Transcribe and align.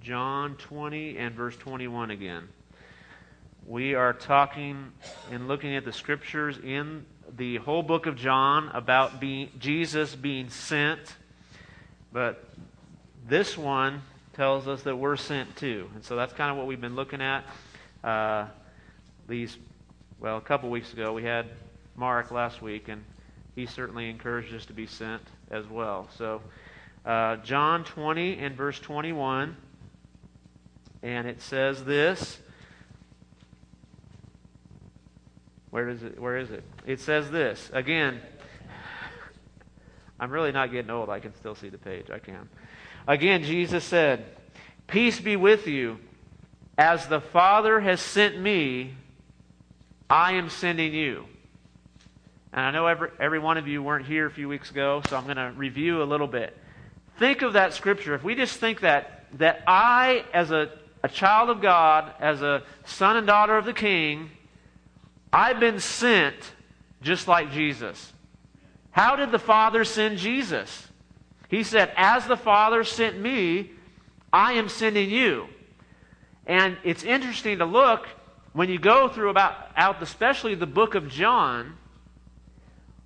John 0.00 0.56
20 0.56 1.18
and 1.18 1.34
verse 1.34 1.56
21 1.56 2.10
again. 2.10 2.48
We 3.66 3.94
are 3.94 4.14
talking 4.14 4.92
and 5.30 5.46
looking 5.46 5.76
at 5.76 5.84
the 5.84 5.92
scriptures 5.92 6.56
in 6.56 7.04
the 7.36 7.58
whole 7.58 7.82
book 7.82 8.06
of 8.06 8.16
John 8.16 8.68
about 8.72 9.20
being, 9.20 9.50
Jesus 9.58 10.14
being 10.14 10.48
sent. 10.48 11.00
But 12.12 12.42
this 13.28 13.58
one 13.58 14.02
tells 14.32 14.66
us 14.66 14.82
that 14.84 14.96
we're 14.96 15.16
sent 15.16 15.54
too. 15.56 15.90
And 15.94 16.02
so 16.02 16.16
that's 16.16 16.32
kind 16.32 16.50
of 16.50 16.56
what 16.56 16.66
we've 16.66 16.80
been 16.80 16.96
looking 16.96 17.20
at. 17.20 17.44
Uh, 18.02 18.46
these, 19.28 19.58
well, 20.18 20.38
a 20.38 20.40
couple 20.40 20.70
weeks 20.70 20.94
ago, 20.94 21.12
we 21.12 21.24
had 21.24 21.46
Mark 21.94 22.30
last 22.30 22.62
week, 22.62 22.88
and 22.88 23.04
he 23.54 23.66
certainly 23.66 24.08
encouraged 24.08 24.54
us 24.54 24.64
to 24.66 24.72
be 24.72 24.86
sent 24.86 25.22
as 25.50 25.66
well. 25.66 26.08
So, 26.16 26.40
uh, 27.04 27.36
John 27.36 27.84
20 27.84 28.38
and 28.38 28.56
verse 28.56 28.80
21, 28.80 29.56
and 31.02 31.26
it 31.26 31.40
says 31.40 31.84
this. 31.84 32.38
Where 35.70 35.88
is 35.88 36.02
it? 36.02 36.20
Where 36.20 36.36
is 36.36 36.50
it? 36.50 36.64
It 36.86 37.00
says 37.00 37.30
this. 37.30 37.70
Again, 37.72 38.20
I'm 40.18 40.30
really 40.30 40.52
not 40.52 40.70
getting 40.70 40.90
old. 40.90 41.08
I 41.08 41.20
can 41.20 41.34
still 41.36 41.54
see 41.54 41.68
the 41.68 41.78
page. 41.78 42.10
I 42.10 42.18
can. 42.18 42.48
Again, 43.06 43.44
Jesus 43.44 43.84
said, 43.84 44.24
Peace 44.86 45.20
be 45.20 45.36
with 45.36 45.66
you. 45.66 45.98
As 46.76 47.06
the 47.06 47.20
Father 47.20 47.80
has 47.80 48.00
sent 48.00 48.40
me, 48.40 48.94
I 50.08 50.32
am 50.32 50.48
sending 50.50 50.92
you. 50.92 51.26
And 52.52 52.62
I 52.62 52.70
know 52.72 52.86
every, 52.86 53.10
every 53.20 53.38
one 53.38 53.58
of 53.58 53.68
you 53.68 53.82
weren't 53.82 54.06
here 54.06 54.26
a 54.26 54.30
few 54.30 54.48
weeks 54.48 54.70
ago, 54.70 55.02
so 55.08 55.16
I'm 55.16 55.24
going 55.24 55.36
to 55.36 55.52
review 55.56 56.02
a 56.02 56.04
little 56.04 56.26
bit. 56.26 56.56
Think 57.18 57.42
of 57.42 57.52
that 57.52 57.74
scripture. 57.74 58.14
If 58.14 58.24
we 58.24 58.34
just 58.34 58.56
think 58.56 58.80
that, 58.80 59.26
that 59.34 59.62
I, 59.66 60.24
as 60.32 60.50
a, 60.50 60.70
a 61.02 61.08
child 61.08 61.50
of 61.50 61.60
God, 61.60 62.12
as 62.20 62.42
a 62.42 62.62
son 62.84 63.16
and 63.16 63.26
daughter 63.26 63.56
of 63.56 63.64
the 63.64 63.72
King, 63.72 64.30
I've 65.32 65.60
been 65.60 65.80
sent 65.80 66.36
just 67.02 67.28
like 67.28 67.52
Jesus. 67.52 68.12
How 68.90 69.16
did 69.16 69.30
the 69.30 69.38
Father 69.38 69.84
send 69.84 70.18
Jesus? 70.18 70.88
He 71.48 71.62
said, 71.62 71.92
As 71.96 72.26
the 72.26 72.36
Father 72.36 72.84
sent 72.84 73.18
me, 73.18 73.70
I 74.32 74.54
am 74.54 74.68
sending 74.68 75.10
you. 75.10 75.46
And 76.46 76.76
it's 76.84 77.04
interesting 77.04 77.58
to 77.58 77.64
look 77.64 78.08
when 78.52 78.68
you 78.68 78.78
go 78.78 79.08
through 79.08 79.30
about 79.30 79.54
out 79.76 80.02
especially 80.02 80.54
the 80.54 80.66
book 80.66 80.94
of 80.94 81.08
John, 81.08 81.76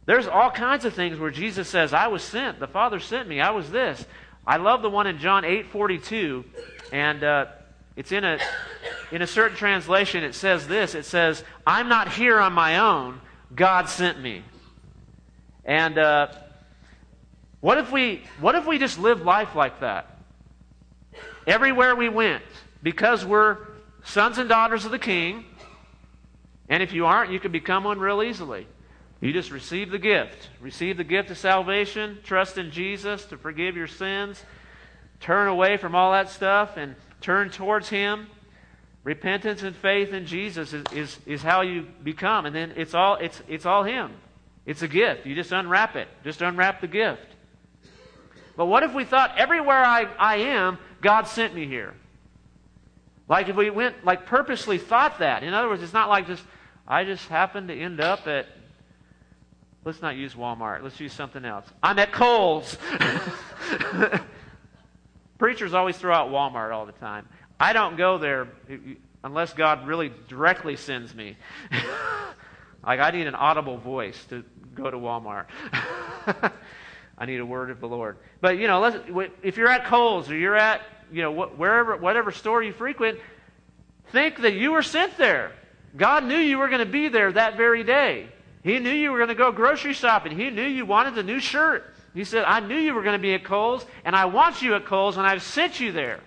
there's 0.06 0.26
all 0.26 0.50
kinds 0.50 0.84
of 0.84 0.94
things 0.94 1.18
where 1.18 1.30
Jesus 1.30 1.68
says, 1.68 1.92
I 1.92 2.08
was 2.08 2.22
sent, 2.22 2.60
the 2.60 2.66
Father 2.66 3.00
sent 3.00 3.28
me, 3.28 3.40
I 3.40 3.50
was 3.50 3.70
this. 3.70 4.04
I 4.46 4.58
love 4.58 4.82
the 4.82 4.90
one 4.90 5.06
in 5.06 5.18
John 5.18 5.44
8 5.44 5.66
42, 5.66 6.44
and 6.92 7.24
uh, 7.24 7.46
it's 7.96 8.12
in 8.12 8.24
a, 8.24 8.38
in 9.12 9.22
a 9.22 9.26
certain 9.26 9.56
translation, 9.56 10.24
it 10.24 10.34
says 10.34 10.66
this 10.66 10.94
it 10.94 11.04
says, 11.04 11.44
I'm 11.66 11.88
not 11.88 12.08
here 12.12 12.40
on 12.40 12.52
my 12.52 12.78
own, 12.78 13.20
God 13.54 13.88
sent 13.88 14.20
me. 14.20 14.42
And 15.64 15.98
uh, 15.98 16.28
what, 17.60 17.78
if 17.78 17.90
we, 17.90 18.22
what 18.40 18.54
if 18.54 18.66
we 18.66 18.78
just 18.78 18.98
lived 18.98 19.24
life 19.24 19.54
like 19.54 19.80
that? 19.80 20.18
Everywhere 21.46 21.94
we 21.94 22.08
went, 22.08 22.42
because 22.82 23.24
we're 23.24 23.58
sons 24.04 24.38
and 24.38 24.48
daughters 24.48 24.84
of 24.84 24.90
the 24.90 24.98
King, 24.98 25.44
and 26.68 26.82
if 26.82 26.92
you 26.92 27.06
aren't, 27.06 27.30
you 27.30 27.40
can 27.40 27.52
become 27.52 27.84
one 27.84 27.98
real 27.98 28.22
easily. 28.22 28.66
You 29.20 29.32
just 29.32 29.50
receive 29.50 29.90
the 29.90 29.98
gift. 29.98 30.50
Receive 30.60 30.96
the 30.96 31.04
gift 31.04 31.30
of 31.30 31.38
salvation, 31.38 32.18
trust 32.24 32.58
in 32.58 32.70
Jesus 32.70 33.24
to 33.26 33.38
forgive 33.38 33.76
your 33.76 33.86
sins, 33.86 34.42
turn 35.20 35.48
away 35.48 35.76
from 35.76 35.94
all 35.94 36.12
that 36.12 36.28
stuff, 36.28 36.76
and 36.76 36.94
turn 37.24 37.50
towards 37.50 37.88
Him. 37.88 38.28
Repentance 39.02 39.62
and 39.62 39.74
faith 39.74 40.12
in 40.12 40.26
Jesus 40.26 40.72
is, 40.72 40.84
is, 40.92 41.18
is 41.26 41.42
how 41.42 41.62
you 41.62 41.86
become. 42.02 42.46
And 42.46 42.54
then 42.54 42.72
it's 42.76 42.94
all, 42.94 43.16
it's, 43.16 43.42
it's 43.48 43.66
all 43.66 43.82
Him. 43.82 44.12
It's 44.66 44.82
a 44.82 44.88
gift. 44.88 45.26
You 45.26 45.34
just 45.34 45.52
unwrap 45.52 45.96
it. 45.96 46.08
Just 46.22 46.42
unwrap 46.42 46.80
the 46.80 46.86
gift. 46.86 47.26
But 48.56 48.66
what 48.66 48.82
if 48.82 48.94
we 48.94 49.04
thought 49.04 49.36
everywhere 49.36 49.82
I, 49.84 50.06
I 50.18 50.36
am, 50.36 50.78
God 51.00 51.26
sent 51.26 51.54
me 51.54 51.66
here? 51.66 51.94
Like 53.28 53.48
if 53.48 53.56
we 53.56 53.70
went, 53.70 54.04
like 54.04 54.26
purposely 54.26 54.78
thought 54.78 55.18
that. 55.18 55.42
In 55.42 55.54
other 55.54 55.68
words, 55.68 55.82
it's 55.82 55.92
not 55.92 56.08
like 56.08 56.26
just, 56.26 56.42
I 56.86 57.04
just 57.04 57.26
happened 57.28 57.68
to 57.68 57.74
end 57.74 58.00
up 58.00 58.26
at, 58.26 58.46
let's 59.84 60.02
not 60.02 60.16
use 60.16 60.34
Walmart. 60.34 60.82
Let's 60.82 61.00
use 61.00 61.12
something 61.12 61.44
else. 61.44 61.66
I'm 61.82 61.98
at 61.98 62.12
Kohl's. 62.12 62.76
Preachers 65.44 65.74
always 65.74 65.98
throw 65.98 66.14
out 66.14 66.30
Walmart 66.30 66.72
all 66.72 66.86
the 66.86 66.92
time. 66.92 67.28
I 67.60 67.74
don't 67.74 67.98
go 67.98 68.16
there 68.16 68.48
unless 69.22 69.52
God 69.52 69.86
really 69.86 70.10
directly 70.26 70.74
sends 70.74 71.14
me. 71.14 71.36
like 72.82 72.98
I 72.98 73.10
need 73.10 73.26
an 73.26 73.34
audible 73.34 73.76
voice 73.76 74.16
to 74.30 74.42
go 74.74 74.90
to 74.90 74.96
Walmart. 74.96 75.44
I 77.18 77.26
need 77.26 77.40
a 77.40 77.44
word 77.44 77.68
of 77.68 77.80
the 77.80 77.86
Lord. 77.86 78.16
But 78.40 78.56
you 78.56 78.68
know, 78.68 78.86
if 79.42 79.58
you're 79.58 79.68
at 79.68 79.84
Kohl's 79.84 80.30
or 80.30 80.34
you're 80.38 80.56
at 80.56 80.80
you 81.12 81.20
know 81.20 81.30
wherever 81.30 81.94
whatever 81.98 82.32
store 82.32 82.62
you 82.62 82.72
frequent, 82.72 83.18
think 84.12 84.40
that 84.40 84.54
you 84.54 84.72
were 84.72 84.82
sent 84.82 85.18
there. 85.18 85.52
God 85.94 86.24
knew 86.24 86.38
you 86.38 86.56
were 86.56 86.68
going 86.68 86.86
to 86.86 86.90
be 86.90 87.08
there 87.08 87.30
that 87.30 87.58
very 87.58 87.84
day. 87.84 88.30
He 88.62 88.78
knew 88.78 88.88
you 88.88 89.12
were 89.12 89.18
going 89.18 89.28
to 89.28 89.34
go 89.34 89.52
grocery 89.52 89.92
shopping. 89.92 90.38
He 90.38 90.48
knew 90.48 90.64
you 90.64 90.86
wanted 90.86 91.18
a 91.18 91.22
new 91.22 91.38
shirt. 91.38 91.93
He 92.14 92.24
said, 92.24 92.44
I 92.44 92.60
knew 92.60 92.76
you 92.76 92.94
were 92.94 93.02
going 93.02 93.18
to 93.18 93.22
be 93.22 93.34
at 93.34 93.44
Kohl's, 93.44 93.84
and 94.04 94.14
I 94.14 94.26
want 94.26 94.62
you 94.62 94.74
at 94.74 94.86
Kohl's, 94.86 95.16
and 95.16 95.26
I've 95.26 95.42
sent 95.42 95.80
you 95.80 95.90
there. 95.90 96.20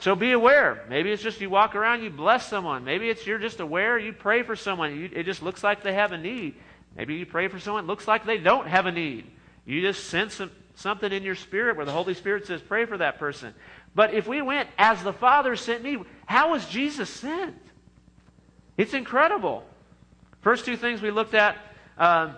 So 0.00 0.14
be 0.14 0.32
aware. 0.32 0.84
Maybe 0.88 1.12
it's 1.12 1.22
just 1.22 1.40
you 1.40 1.48
walk 1.48 1.74
around, 1.74 2.02
you 2.02 2.10
bless 2.10 2.48
someone. 2.48 2.84
Maybe 2.84 3.08
it's 3.08 3.26
you're 3.26 3.38
just 3.38 3.60
aware, 3.60 3.98
you 3.98 4.12
pray 4.12 4.42
for 4.42 4.56
someone. 4.56 4.98
You, 4.98 5.10
it 5.12 5.24
just 5.24 5.42
looks 5.42 5.62
like 5.62 5.82
they 5.82 5.94
have 5.94 6.12
a 6.12 6.18
need. 6.18 6.54
Maybe 6.96 7.14
you 7.14 7.26
pray 7.26 7.48
for 7.48 7.60
someone, 7.60 7.84
it 7.84 7.86
looks 7.86 8.08
like 8.08 8.26
they 8.26 8.38
don't 8.38 8.66
have 8.66 8.86
a 8.86 8.92
need. 8.92 9.26
You 9.64 9.80
just 9.80 10.04
sense 10.04 10.34
some, 10.34 10.50
something 10.74 11.12
in 11.12 11.22
your 11.22 11.34
spirit 11.36 11.76
where 11.76 11.86
the 11.86 11.92
Holy 11.92 12.14
Spirit 12.14 12.46
says, 12.46 12.60
pray 12.60 12.84
for 12.84 12.98
that 12.98 13.18
person. 13.18 13.54
But 13.94 14.14
if 14.14 14.26
we 14.26 14.42
went 14.42 14.68
as 14.76 15.02
the 15.02 15.12
Father 15.12 15.54
sent 15.56 15.82
me, 15.82 15.98
how 16.26 16.52
was 16.52 16.66
Jesus 16.66 17.10
sent? 17.10 17.56
It's 18.76 18.94
incredible. 18.94 19.64
First 20.40 20.64
two 20.64 20.76
things 20.76 21.02
we 21.02 21.10
looked 21.10 21.34
at 21.34 21.56
uh, 21.96 22.34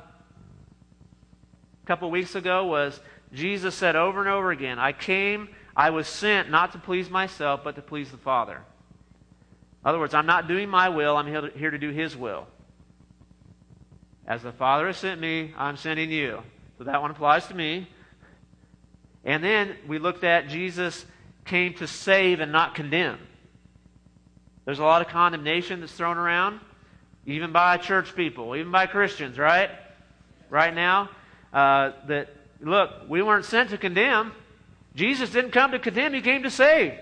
a 1.82 1.86
couple 1.86 2.10
weeks 2.10 2.34
ago 2.34 2.66
was 2.66 3.00
Jesus 3.32 3.74
said 3.74 3.96
over 3.96 4.20
and 4.20 4.28
over 4.28 4.50
again, 4.50 4.78
I 4.78 4.92
came, 4.92 5.48
I 5.76 5.90
was 5.90 6.06
sent 6.06 6.50
not 6.50 6.72
to 6.72 6.78
please 6.78 7.08
myself, 7.08 7.60
but 7.62 7.76
to 7.76 7.82
please 7.82 8.10
the 8.10 8.16
Father. 8.16 8.56
In 8.56 9.88
other 9.88 9.98
words, 9.98 10.14
I'm 10.14 10.26
not 10.26 10.48
doing 10.48 10.68
my 10.68 10.88
will, 10.88 11.16
I'm 11.16 11.26
here 11.26 11.70
to 11.70 11.78
do 11.78 11.90
His 11.90 12.16
will. 12.16 12.46
As 14.26 14.42
the 14.42 14.52
Father 14.52 14.86
has 14.86 14.96
sent 14.96 15.20
me, 15.20 15.52
I'm 15.56 15.76
sending 15.76 16.10
you. 16.10 16.42
So 16.78 16.84
that 16.84 17.00
one 17.00 17.10
applies 17.10 17.46
to 17.48 17.54
me. 17.54 17.88
And 19.24 19.42
then 19.42 19.76
we 19.86 19.98
looked 19.98 20.24
at 20.24 20.48
Jesus 20.48 21.04
came 21.44 21.74
to 21.74 21.86
save 21.86 22.40
and 22.40 22.52
not 22.52 22.74
condemn. 22.74 23.18
There's 24.64 24.78
a 24.78 24.84
lot 24.84 25.02
of 25.02 25.08
condemnation 25.08 25.80
that's 25.80 25.92
thrown 25.92 26.16
around, 26.16 26.60
even 27.26 27.52
by 27.52 27.76
church 27.76 28.14
people, 28.14 28.54
even 28.54 28.70
by 28.70 28.86
Christians, 28.86 29.38
right? 29.38 29.70
Right 30.48 30.74
now, 30.74 31.10
uh, 31.52 31.92
that 32.06 32.28
look, 32.60 32.90
we 33.08 33.22
weren't 33.22 33.44
sent 33.44 33.70
to 33.70 33.78
condemn. 33.78 34.32
Jesus 34.94 35.30
didn't 35.30 35.52
come 35.52 35.72
to 35.72 35.78
condemn; 35.78 36.14
He 36.14 36.20
came 36.20 36.42
to 36.42 36.50
save. 36.50 36.94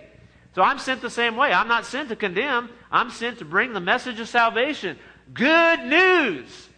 So 0.54 0.62
I'm 0.62 0.78
sent 0.78 1.02
the 1.02 1.10
same 1.10 1.36
way. 1.36 1.52
I'm 1.52 1.68
not 1.68 1.86
sent 1.86 2.08
to 2.08 2.16
condemn. 2.16 2.70
I'm 2.90 3.10
sent 3.10 3.38
to 3.38 3.44
bring 3.44 3.72
the 3.72 3.80
message 3.80 4.18
of 4.18 4.28
salvation. 4.28 4.98
Good 5.32 5.80
news. 5.84 6.68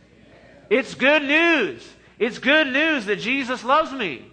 It's 0.69 0.94
good 0.94 1.22
news. 1.22 1.88
It's 2.19 2.38
good 2.38 2.66
news 2.66 3.06
that 3.06 3.16
Jesus 3.16 3.64
loves 3.64 3.92
me. 3.92 4.26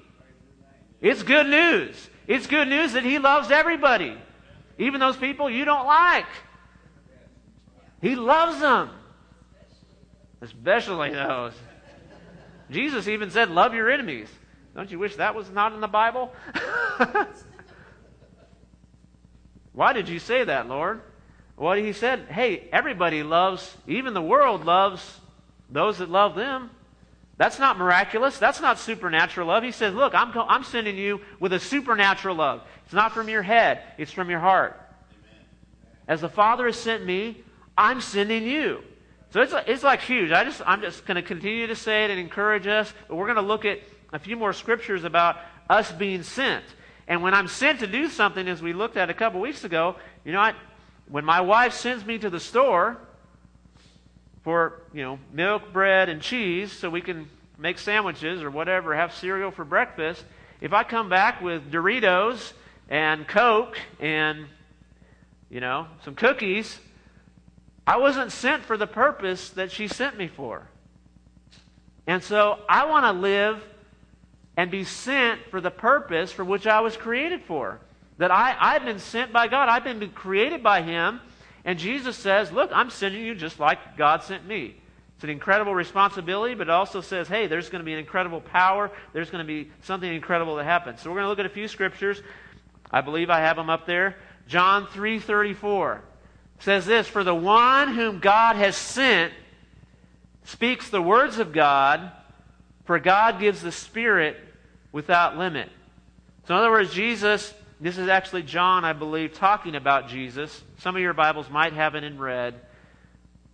It's 1.01 1.23
good 1.23 1.47
news. 1.47 2.09
It's 2.27 2.47
good 2.47 2.67
news 2.67 2.93
that 2.93 3.03
He 3.03 3.19
loves 3.19 3.51
everybody, 3.51 4.17
even 4.77 4.99
those 4.99 5.15
people 5.15 5.49
you 5.49 5.63
don't 5.63 5.87
like. 5.87 6.25
He 8.01 8.15
loves 8.15 8.59
them, 8.59 8.89
especially 10.41 11.11
those. 11.11 11.53
Jesus 12.69 13.07
even 13.07 13.31
said, 13.31 13.49
Love 13.49 13.73
your 13.73 13.89
enemies. 13.89 14.27
Don't 14.75 14.91
you 14.91 14.99
wish 14.99 15.15
that 15.15 15.33
was 15.35 15.49
not 15.49 15.73
in 15.73 15.81
the 15.81 15.87
Bible? 15.87 16.33
Why 19.73 19.93
did 19.93 20.09
you 20.09 20.19
say 20.19 20.43
that, 20.43 20.67
Lord? 20.67 21.01
Well, 21.55 21.75
he 21.77 21.93
said, 21.93 22.27
Hey, 22.29 22.67
everybody 22.71 23.23
loves, 23.23 23.75
even 23.87 24.13
the 24.13 24.21
world 24.21 24.65
loves 24.65 25.19
those 25.69 25.97
that 25.97 26.09
love 26.09 26.35
them. 26.35 26.69
That's 27.37 27.59
not 27.59 27.77
miraculous. 27.77 28.37
That's 28.37 28.61
not 28.61 28.79
supernatural 28.79 29.47
love. 29.47 29.63
He 29.63 29.71
says, 29.71 29.93
Look, 29.93 30.13
I'm, 30.15 30.31
I'm 30.35 30.63
sending 30.63 30.97
you 30.97 31.21
with 31.39 31.53
a 31.53 31.59
supernatural 31.59 32.35
love. 32.35 32.61
It's 32.85 32.93
not 32.93 33.13
from 33.13 33.29
your 33.29 33.43
head, 33.43 33.81
it's 33.97 34.11
from 34.11 34.29
your 34.29 34.39
heart. 34.39 34.79
Amen. 35.11 35.45
As 36.07 36.21
the 36.21 36.29
Father 36.29 36.65
has 36.65 36.77
sent 36.77 37.05
me, 37.05 37.43
I'm 37.77 38.01
sending 38.01 38.43
you. 38.43 38.83
So 39.31 39.41
it's, 39.41 39.53
it's 39.67 39.83
like 39.83 40.01
huge. 40.01 40.31
I 40.31 40.43
just, 40.43 40.61
I'm 40.65 40.81
just 40.81 41.05
going 41.05 41.15
to 41.15 41.21
continue 41.21 41.67
to 41.67 41.75
say 41.75 42.05
it 42.05 42.11
and 42.11 42.19
encourage 42.19 42.65
us, 42.65 42.93
but 43.07 43.15
we're 43.15 43.25
going 43.25 43.35
to 43.35 43.41
look 43.41 43.65
at 43.65 43.79
a 44.13 44.19
few 44.19 44.37
more 44.37 44.53
scriptures 44.53 45.03
about 45.03 45.37
us 45.69 45.91
being 45.91 46.23
sent. 46.23 46.63
And 47.07 47.21
when 47.21 47.33
I'm 47.33 47.47
sent 47.47 47.79
to 47.79 47.87
do 47.87 48.07
something, 48.07 48.47
as 48.47 48.61
we 48.61 48.73
looked 48.73 48.97
at 48.97 49.09
a 49.09 49.13
couple 49.13 49.39
weeks 49.41 49.63
ago, 49.63 49.95
you 50.23 50.31
know, 50.31 50.39
I, 50.39 50.53
when 51.09 51.25
my 51.25 51.41
wife 51.41 51.73
sends 51.73 52.05
me 52.05 52.17
to 52.19 52.29
the 52.29 52.39
store 52.39 52.97
for, 54.43 54.81
you 54.93 55.03
know, 55.03 55.19
milk, 55.33 55.73
bread, 55.73 56.09
and 56.09 56.21
cheese 56.21 56.71
so 56.71 56.89
we 56.89 57.01
can 57.01 57.29
make 57.57 57.79
sandwiches 57.79 58.41
or 58.41 58.49
whatever, 58.49 58.95
have 58.95 59.13
cereal 59.13 59.51
for 59.51 59.65
breakfast, 59.65 60.23
if 60.61 60.73
I 60.73 60.83
come 60.83 61.09
back 61.09 61.41
with 61.41 61.71
Doritos 61.71 62.53
and 62.89 63.27
Coke 63.27 63.77
and, 63.99 64.45
you 65.49 65.59
know, 65.59 65.87
some 66.03 66.15
cookies, 66.15 66.79
I 67.87 67.95
wasn't 67.97 68.33
sent 68.33 68.65
for 68.65 68.75
the 68.75 68.85
purpose 68.85 69.49
that 69.51 69.71
she 69.71 69.87
sent 69.87 70.17
me 70.17 70.27
for. 70.27 70.67
And 72.05 72.21
so 72.21 72.59
I 72.67 72.85
want 72.85 73.05
to 73.05 73.13
live 73.13 73.63
and 74.57 74.69
be 74.69 74.83
sent 74.83 75.39
for 75.49 75.61
the 75.61 75.71
purpose 75.71 76.31
for 76.33 76.43
which 76.43 76.67
I 76.67 76.81
was 76.81 76.97
created 76.97 77.43
for. 77.43 77.79
That 78.17 78.29
I, 78.29 78.57
I've 78.59 78.83
been 78.83 78.99
sent 78.99 79.31
by 79.31 79.47
God, 79.47 79.69
I've 79.69 79.83
been 79.85 80.09
created 80.09 80.61
by 80.61 80.81
Him. 80.81 81.21
And 81.63 81.79
Jesus 81.79 82.17
says, 82.17 82.51
Look, 82.51 82.71
I'm 82.73 82.89
sending 82.89 83.23
you 83.23 83.35
just 83.35 83.59
like 83.59 83.95
God 83.95 84.21
sent 84.21 84.45
me. 84.45 84.75
It's 85.15 85.23
an 85.23 85.29
incredible 85.29 85.73
responsibility, 85.73 86.53
but 86.53 86.67
it 86.67 86.69
also 86.69 87.01
says, 87.01 87.27
hey, 87.27 87.47
there's 87.47 87.69
going 87.69 87.79
to 87.79 87.85
be 87.85 87.93
an 87.93 87.97
incredible 87.97 88.39
power. 88.39 88.91
There's 89.13 89.31
going 89.31 89.43
to 89.43 89.47
be 89.47 89.71
something 89.81 90.13
incredible 90.13 90.57
that 90.57 90.65
happens. 90.65 91.01
So 91.01 91.09
we're 91.09 91.15
going 91.15 91.25
to 91.25 91.29
look 91.29 91.39
at 91.39 91.47
a 91.47 91.49
few 91.49 91.67
scriptures. 91.67 92.21
I 92.91 93.01
believe 93.01 93.31
I 93.31 93.39
have 93.39 93.55
them 93.55 93.67
up 93.67 93.87
there. 93.87 94.15
John 94.47 94.85
3:34 94.85 96.01
says 96.59 96.85
this, 96.85 97.07
"For 97.07 97.23
the 97.23 97.35
one 97.35 97.89
whom 97.93 98.19
God 98.19 98.55
has 98.55 98.75
sent 98.75 99.33
speaks 100.43 100.89
the 100.89 101.01
words 101.01 101.39
of 101.39 101.53
God, 101.53 102.11
for 102.85 102.99
God 102.99 103.39
gives 103.39 103.61
the 103.61 103.71
Spirit 103.71 104.37
without 104.91 105.37
limit." 105.37 105.69
So 106.47 106.53
in 106.53 106.59
other 106.59 106.71
words, 106.71 106.93
Jesus, 106.93 107.53
this 107.79 107.97
is 107.97 108.07
actually 108.07 108.43
John, 108.43 108.85
I 108.85 108.93
believe, 108.93 109.33
talking 109.33 109.75
about 109.75 110.07
Jesus. 110.07 110.63
Some 110.79 110.95
of 110.95 111.01
your 111.01 111.13
Bibles 111.13 111.49
might 111.49 111.73
have 111.73 111.95
it 111.95 112.03
in 112.03 112.17
red. 112.17 112.55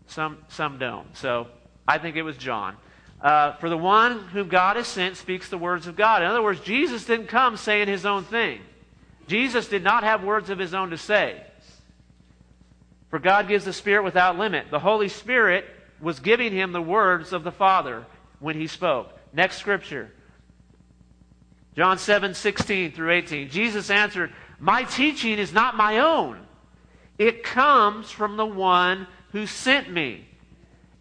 Some, 0.08 0.38
some 0.50 0.78
don't. 0.78 1.18
So 1.18 1.48
I 1.88 1.98
think 1.98 2.16
it 2.16 2.22
was 2.22 2.38
John. 2.38 2.78
Uh, 3.22 3.54
for 3.54 3.70
the 3.70 3.78
one 3.78 4.20
whom 4.28 4.50
God 4.50 4.76
has 4.76 4.88
sent 4.88 5.18
speaks 5.18 5.50
the 5.50 5.58
words 5.58 5.88
of 5.88 5.96
God. 5.96 6.22
In 6.22 6.28
other 6.28 6.42
words, 6.42 6.60
Jesus 6.60 7.06
didn't 7.06 7.28
come 7.28 7.58
saying 7.58 7.88
his 7.88 8.06
own 8.06 8.26
thing. 8.26 8.62
Jesus 9.28 9.68
did 9.68 9.84
not 9.84 10.04
have 10.04 10.24
words 10.24 10.50
of 10.50 10.60
his 10.60 10.74
own 10.74 10.90
to 10.90 10.98
say. 10.98 11.42
For 13.14 13.20
God 13.20 13.48
gives 13.48 13.64
the 13.64 13.74
Spirit 13.74 14.04
without 14.04 14.40
limit. 14.40 14.72
The 14.72 14.80
Holy 14.80 15.08
Spirit 15.08 15.66
was 16.02 16.20
giving 16.20 16.52
him 16.52 16.72
the 16.72 16.82
words 16.82 17.32
of 17.32 17.44
the 17.44 17.52
Father 17.52 18.08
when 18.40 18.56
he 18.56 18.66
spoke. 18.66 19.08
Next 19.32 19.58
scripture. 19.58 20.12
John 21.76 22.00
7, 22.00 22.34
16 22.34 22.92
through 22.92 23.12
18. 23.12 23.52
Jesus 23.52 23.92
answered, 23.92 24.34
My 24.60 24.82
teaching 24.82 25.38
is 25.38 25.54
not 25.54 25.78
my 25.78 26.00
own. 26.00 26.40
It 27.20 27.44
comes 27.44 28.10
from 28.10 28.36
the 28.36 28.48
one 28.48 29.06
who 29.32 29.46
sent 29.46 29.92
me. 29.92 30.28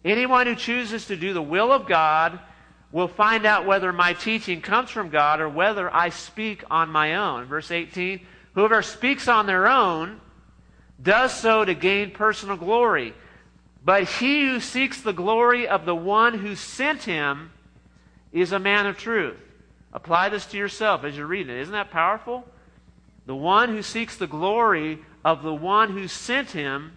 Anyone 0.05 0.45
who 0.45 0.53
chooses 0.53 1.07
to 1.07 1.15
do 1.15 1.33
the 1.33 1.41
will 1.41 1.71
of 1.71 1.87
God 1.87 2.39
will 2.91 3.07
find 3.07 3.43
out 3.47 3.65
whether 3.65 3.91
my 3.91 4.13
teaching 4.13 4.61
comes 4.61 4.91
from 4.91 5.09
God 5.09 5.41
or 5.41 5.49
whether 5.49 5.91
I 5.91 6.09
speak 6.09 6.63
on 6.69 6.91
my 6.91 7.15
own. 7.15 7.45
Verse 7.45 7.71
18 7.71 8.23
Whoever 8.53 8.83
speaks 8.83 9.27
on 9.27 9.47
their 9.47 9.67
own 9.67 10.21
does 11.03 11.33
so 11.33 11.65
to 11.65 11.73
gain 11.73 12.11
personal 12.11 12.57
glory. 12.57 13.13
But 13.85 14.05
he 14.05 14.45
who 14.45 14.59
seeks 14.59 15.01
the 15.01 15.13
glory 15.13 15.67
of 15.67 15.85
the 15.85 15.95
one 15.95 16.39
who 16.39 16.55
sent 16.55 17.03
him 17.03 17.51
is 18.31 18.51
a 18.51 18.59
man 18.59 18.85
of 18.85 18.97
truth. 18.97 19.37
Apply 19.91 20.29
this 20.29 20.45
to 20.47 20.57
yourself 20.57 21.03
as 21.03 21.15
you're 21.15 21.27
reading 21.27 21.55
it. 21.55 21.61
Isn't 21.61 21.73
that 21.73 21.91
powerful? 21.91 22.45
The 23.25 23.35
one 23.35 23.69
who 23.69 23.81
seeks 23.81 24.17
the 24.17 24.27
glory 24.27 24.99
of 25.23 25.43
the 25.43 25.53
one 25.53 25.91
who 25.91 26.07
sent 26.07 26.51
him 26.51 26.93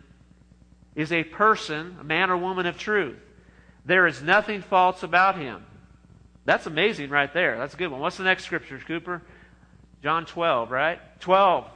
is 0.94 1.12
a 1.12 1.24
person, 1.24 1.98
a 2.00 2.04
man 2.04 2.30
or 2.30 2.36
woman 2.36 2.66
of 2.66 2.78
truth. 2.78 3.18
There 3.84 4.06
is 4.06 4.22
nothing 4.22 4.62
false 4.62 5.02
about 5.02 5.36
him. 5.36 5.64
That's 6.44 6.66
amazing 6.66 7.10
right 7.10 7.32
there. 7.32 7.58
That's 7.58 7.74
a 7.74 7.76
good 7.76 7.90
one. 7.90 8.00
What's 8.00 8.16
the 8.16 8.24
next 8.24 8.44
scripture, 8.44 8.78
Cooper? 8.78 9.22
John 10.02 10.24
12, 10.24 10.70
right? 10.70 10.98
12. 11.20 11.66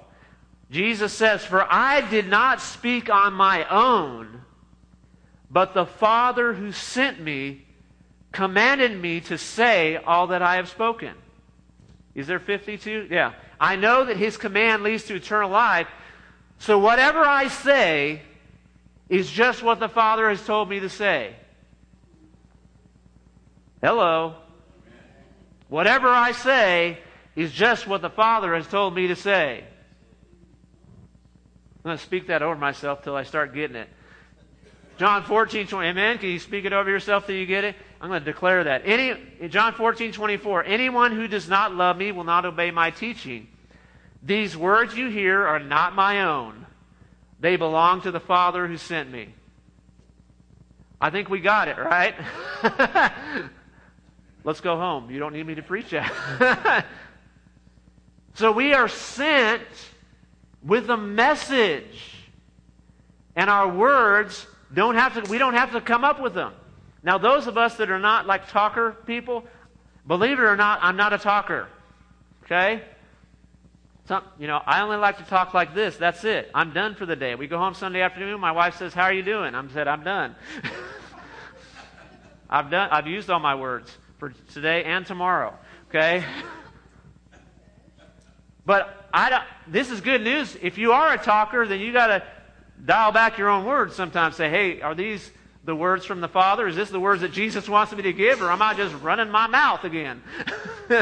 Jesus 0.70 1.12
says, 1.12 1.44
For 1.44 1.66
I 1.70 2.00
did 2.08 2.28
not 2.28 2.60
speak 2.60 3.10
on 3.10 3.32
my 3.32 3.68
own, 3.68 4.42
but 5.50 5.74
the 5.74 5.86
Father 5.86 6.52
who 6.52 6.72
sent 6.72 7.20
me 7.20 7.66
commanded 8.32 9.00
me 9.00 9.20
to 9.22 9.36
say 9.36 9.96
all 9.96 10.28
that 10.28 10.42
I 10.42 10.56
have 10.56 10.68
spoken. 10.68 11.14
Is 12.14 12.26
there 12.26 12.38
52? 12.38 13.08
Yeah. 13.10 13.32
I 13.58 13.76
know 13.76 14.04
that 14.04 14.16
his 14.16 14.36
command 14.36 14.82
leads 14.82 15.04
to 15.04 15.16
eternal 15.16 15.50
life. 15.50 15.88
So 16.58 16.78
whatever 16.78 17.20
I 17.20 17.48
say, 17.48 18.22
is 19.10 19.28
just 19.28 19.62
what 19.62 19.80
the 19.80 19.88
Father 19.88 20.30
has 20.30 20.42
told 20.46 20.70
me 20.70 20.80
to 20.80 20.88
say. 20.88 21.34
Hello. 23.82 24.36
Whatever 25.68 26.08
I 26.08 26.30
say 26.32 26.98
is 27.34 27.52
just 27.52 27.88
what 27.88 28.02
the 28.02 28.10
Father 28.10 28.54
has 28.54 28.68
told 28.68 28.94
me 28.94 29.08
to 29.08 29.16
say. 29.16 29.64
I'm 31.82 31.88
going 31.88 31.96
to 31.96 32.04
speak 32.04 32.26
that 32.26 32.42
over 32.42 32.56
myself 32.56 33.02
till 33.02 33.16
I 33.16 33.22
start 33.22 33.54
getting 33.54 33.76
it. 33.76 33.88
John 34.98 35.24
14, 35.24 35.66
20. 35.66 35.88
Amen. 35.88 36.18
Can 36.18 36.28
you 36.28 36.38
speak 36.38 36.66
it 36.66 36.74
over 36.74 36.90
yourself 36.90 37.24
till 37.24 37.34
you 37.34 37.46
get 37.46 37.64
it? 37.64 37.74
I'm 38.02 38.10
going 38.10 38.20
to 38.20 38.32
declare 38.32 38.64
that. 38.64 38.82
Any, 38.84 39.48
John 39.48 39.72
14, 39.72 40.12
24. 40.12 40.64
Anyone 40.64 41.12
who 41.12 41.26
does 41.26 41.48
not 41.48 41.74
love 41.74 41.96
me 41.96 42.12
will 42.12 42.24
not 42.24 42.44
obey 42.44 42.70
my 42.70 42.90
teaching. 42.90 43.48
These 44.22 44.58
words 44.58 44.94
you 44.94 45.08
hear 45.08 45.46
are 45.46 45.58
not 45.58 45.94
my 45.94 46.24
own. 46.24 46.66
They 47.40 47.56
belong 47.56 48.02
to 48.02 48.10
the 48.10 48.20
Father 48.20 48.66
who 48.66 48.76
sent 48.76 49.10
me. 49.10 49.32
I 51.00 51.08
think 51.08 51.30
we 51.30 51.40
got 51.40 51.68
it, 51.68 51.78
right? 51.78 52.14
Let's 54.44 54.60
go 54.60 54.76
home. 54.76 55.10
You 55.10 55.18
don't 55.18 55.32
need 55.32 55.46
me 55.46 55.54
to 55.54 55.62
preach 55.62 55.88
that. 55.90 56.84
so 58.34 58.52
we 58.52 58.74
are 58.74 58.88
sent 58.88 59.62
with 60.62 60.90
a 60.90 60.96
message. 60.96 62.16
And 63.36 63.48
our 63.48 63.68
words 63.68 64.46
don't 64.72 64.96
have 64.96 65.14
to, 65.14 65.30
we 65.30 65.38
don't 65.38 65.54
have 65.54 65.72
to 65.72 65.80
come 65.80 66.04
up 66.04 66.20
with 66.20 66.34
them. 66.34 66.52
Now, 67.02 67.18
those 67.18 67.46
of 67.46 67.56
us 67.56 67.76
that 67.76 67.90
are 67.90 67.98
not 67.98 68.26
like 68.26 68.48
talker 68.48 68.96
people, 69.06 69.44
believe 70.06 70.38
it 70.38 70.42
or 70.42 70.56
not, 70.56 70.80
I'm 70.82 70.96
not 70.96 71.12
a 71.12 71.18
talker. 71.18 71.68
Okay? 72.44 72.82
Some, 74.06 74.24
you 74.38 74.48
know, 74.48 74.60
I 74.66 74.82
only 74.82 74.96
like 74.96 75.18
to 75.18 75.24
talk 75.24 75.54
like 75.54 75.72
this. 75.74 75.96
That's 75.96 76.24
it. 76.24 76.50
I'm 76.52 76.72
done 76.72 76.96
for 76.96 77.06
the 77.06 77.14
day. 77.14 77.36
We 77.36 77.46
go 77.46 77.58
home 77.58 77.74
Sunday 77.74 78.00
afternoon. 78.00 78.40
My 78.40 78.50
wife 78.50 78.76
says, 78.76 78.92
"How 78.92 79.04
are 79.04 79.12
you 79.12 79.22
doing?" 79.22 79.54
I 79.54 79.68
said, 79.68 79.86
"I'm 79.86 80.02
done. 80.02 80.34
I've 82.50 82.70
done. 82.70 82.88
I've 82.90 83.06
used 83.06 83.30
all 83.30 83.38
my 83.38 83.54
words 83.54 83.96
for 84.18 84.30
today 84.52 84.82
and 84.82 85.06
tomorrow." 85.06 85.54
Okay. 85.88 86.24
But 88.70 89.08
I 89.12 89.30
don't, 89.30 89.42
this 89.66 89.90
is 89.90 90.00
good 90.00 90.22
news. 90.22 90.56
If 90.62 90.78
you 90.78 90.92
are 90.92 91.12
a 91.12 91.18
talker, 91.18 91.66
then 91.66 91.80
you 91.80 91.92
got 91.92 92.06
to 92.06 92.22
dial 92.84 93.10
back 93.10 93.36
your 93.36 93.48
own 93.48 93.64
words 93.64 93.96
sometimes. 93.96 94.36
Say, 94.36 94.48
hey, 94.48 94.80
are 94.80 94.94
these 94.94 95.28
the 95.64 95.74
words 95.74 96.04
from 96.06 96.20
the 96.20 96.28
Father? 96.28 96.68
Is 96.68 96.76
this 96.76 96.88
the 96.88 97.00
words 97.00 97.22
that 97.22 97.32
Jesus 97.32 97.68
wants 97.68 97.92
me 97.92 98.02
to 98.02 98.12
give? 98.12 98.40
Or 98.40 98.48
am 98.48 98.62
I 98.62 98.74
just 98.74 98.94
running 99.02 99.28
my 99.28 99.48
mouth 99.48 99.82
again? 99.82 100.22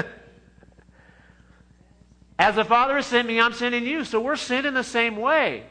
As 2.38 2.54
the 2.54 2.64
Father 2.64 2.94
has 2.96 3.04
sent 3.04 3.28
me, 3.28 3.38
I'm 3.38 3.52
sending 3.52 3.84
you. 3.84 4.02
So 4.06 4.18
we're 4.18 4.36
sent 4.36 4.64
in 4.64 4.72
the 4.72 4.82
same 4.82 5.16
way. 5.16 5.66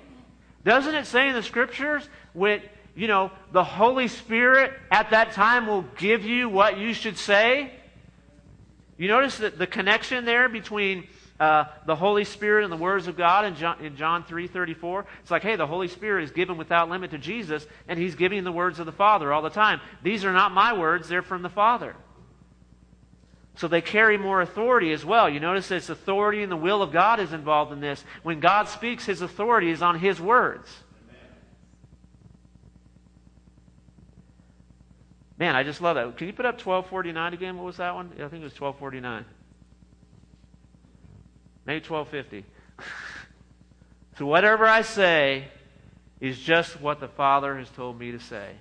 Doesn't 0.63 0.93
it 0.93 1.07
say 1.07 1.29
in 1.29 1.33
the 1.33 1.41
scriptures, 1.41 2.07
with, 2.35 2.61
you 2.95 3.07
know, 3.07 3.31
the 3.53 3.63
Holy 3.63 4.07
Spirit 4.07 4.71
at 4.91 5.09
that 5.09 5.31
time 5.31 5.65
will 5.65 5.85
give 5.97 6.23
you 6.23 6.47
what 6.47 6.77
you 6.77 6.93
should 6.93 7.17
say? 7.17 7.71
You 8.99 9.07
notice 9.07 9.39
that 9.39 9.57
the 9.57 9.65
connection 9.65 10.25
there 10.25 10.47
between 10.47 11.07
uh, 11.39 11.65
the 11.85 11.95
Holy 11.95 12.23
Spirit 12.23 12.63
and 12.63 12.71
the 12.71 12.77
words 12.77 13.07
of 13.07 13.15
God 13.15 13.45
in 13.45 13.55
John, 13.55 13.79
in 13.83 13.95
John 13.95 14.23
3.34. 14.23 15.05
It's 15.21 15.31
like, 15.31 15.43
hey, 15.43 15.55
the 15.55 15.67
Holy 15.67 15.87
Spirit 15.87 16.23
is 16.23 16.31
given 16.31 16.57
without 16.57 16.89
limit 16.89 17.11
to 17.11 17.17
Jesus, 17.17 17.65
and 17.87 17.99
he's 17.99 18.15
giving 18.15 18.43
the 18.43 18.51
words 18.51 18.79
of 18.79 18.85
the 18.85 18.91
Father 18.91 19.31
all 19.31 19.41
the 19.41 19.49
time. 19.49 19.79
These 20.01 20.25
are 20.25 20.33
not 20.33 20.51
my 20.51 20.73
words, 20.73 21.07
they're 21.07 21.21
from 21.21 21.43
the 21.43 21.49
Father. 21.49 21.95
So 23.55 23.67
they 23.67 23.81
carry 23.81 24.17
more 24.17 24.41
authority 24.41 24.91
as 24.93 25.03
well. 25.03 25.27
You 25.27 25.39
notice 25.39 25.71
it's 25.71 25.89
authority 25.89 26.43
and 26.43 26.51
the 26.51 26.57
will 26.57 26.83
of 26.83 26.91
God 26.91 27.19
is 27.19 27.33
involved 27.33 27.71
in 27.71 27.79
this. 27.79 28.03
When 28.21 28.39
God 28.39 28.69
speaks, 28.69 29.05
his 29.05 29.21
authority 29.23 29.71
is 29.71 29.81
on 29.81 29.97
his 29.97 30.21
words. 30.21 30.69
Man, 35.39 35.55
I 35.55 35.63
just 35.63 35.81
love 35.81 35.95
that. 35.95 36.17
Can 36.17 36.27
you 36.27 36.33
put 36.33 36.45
up 36.45 36.55
1249 36.55 37.33
again? 37.33 37.57
What 37.57 37.65
was 37.65 37.77
that 37.77 37.93
one? 37.93 38.11
I 38.13 38.27
think 38.27 38.41
it 38.41 38.43
was 38.43 38.59
1249. 38.59 39.25
Maybe 41.67 41.85
1250. 41.85 42.45
so 44.17 44.25
whatever 44.25 44.65
I 44.65 44.81
say 44.81 45.49
is 46.21 46.39
just 46.39 46.79
what 46.81 47.01
the 47.01 47.09
Father 47.09 47.57
has 47.57 47.69
told 47.69 47.99
me 47.99 48.11
to 48.13 48.19
say. 48.19 48.51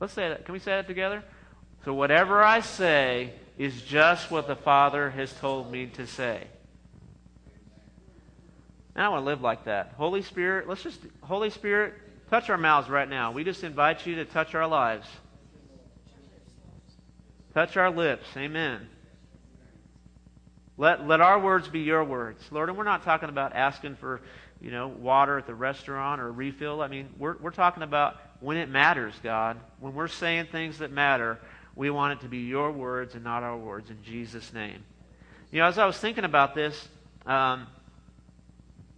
Let's 0.00 0.12
say 0.12 0.28
that. 0.28 0.44
Can 0.44 0.52
we 0.52 0.58
say 0.58 0.72
that 0.72 0.88
together? 0.88 1.22
So 1.84 1.94
whatever 1.94 2.42
I 2.42 2.60
say 2.60 3.32
is 3.56 3.80
just 3.82 4.30
what 4.30 4.48
the 4.48 4.56
Father 4.56 5.10
has 5.10 5.32
told 5.34 5.70
me 5.70 5.86
to 5.86 6.06
say. 6.06 6.46
And 8.96 9.04
I 9.04 9.08
want 9.08 9.22
to 9.22 9.26
live 9.26 9.40
like 9.40 9.64
that. 9.64 9.94
Holy 9.96 10.22
Spirit, 10.22 10.68
let's 10.68 10.82
just, 10.82 10.98
Holy 11.22 11.50
Spirit, 11.50 11.94
touch 12.30 12.50
our 12.50 12.58
mouths 12.58 12.90
right 12.90 13.08
now. 13.08 13.30
We 13.30 13.44
just 13.44 13.62
invite 13.62 14.06
you 14.06 14.16
to 14.16 14.24
touch 14.24 14.54
our 14.54 14.66
lives. 14.66 15.06
Touch 17.54 17.76
our 17.76 17.90
lips. 17.90 18.26
Amen. 18.36 18.88
Let, 20.80 21.06
let 21.06 21.20
our 21.20 21.38
words 21.38 21.68
be 21.68 21.80
your 21.80 22.02
words. 22.02 22.42
Lord, 22.50 22.70
and 22.70 22.78
we're 22.78 22.84
not 22.84 23.02
talking 23.02 23.28
about 23.28 23.54
asking 23.54 23.96
for, 23.96 24.22
you 24.62 24.70
know, 24.70 24.88
water 24.88 25.36
at 25.36 25.46
the 25.46 25.54
restaurant 25.54 26.22
or 26.22 26.28
a 26.28 26.30
refill. 26.30 26.80
I 26.80 26.88
mean, 26.88 27.10
we're, 27.18 27.36
we're 27.36 27.50
talking 27.50 27.82
about 27.82 28.16
when 28.40 28.56
it 28.56 28.70
matters, 28.70 29.12
God. 29.22 29.58
When 29.78 29.94
we're 29.94 30.08
saying 30.08 30.46
things 30.46 30.78
that 30.78 30.90
matter, 30.90 31.38
we 31.76 31.90
want 31.90 32.14
it 32.14 32.22
to 32.22 32.30
be 32.30 32.38
your 32.38 32.72
words 32.72 33.14
and 33.14 33.22
not 33.22 33.42
our 33.42 33.58
words 33.58 33.90
in 33.90 34.02
Jesus' 34.02 34.54
name. 34.54 34.82
You 35.52 35.58
know, 35.58 35.66
as 35.66 35.76
I 35.76 35.84
was 35.84 35.98
thinking 35.98 36.24
about 36.24 36.54
this, 36.54 36.88
um, 37.26 37.66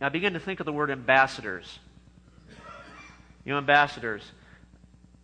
I 0.01 0.09
began 0.09 0.35
to 0.35 0.41
think 0.41 0.61
of 0.61 0.67
the 0.67 0.73
word 0.73 0.89
ambassadors. 0.89 1.81
You 3.45 3.55
know, 3.55 3.59
ambassadors. 3.59 4.23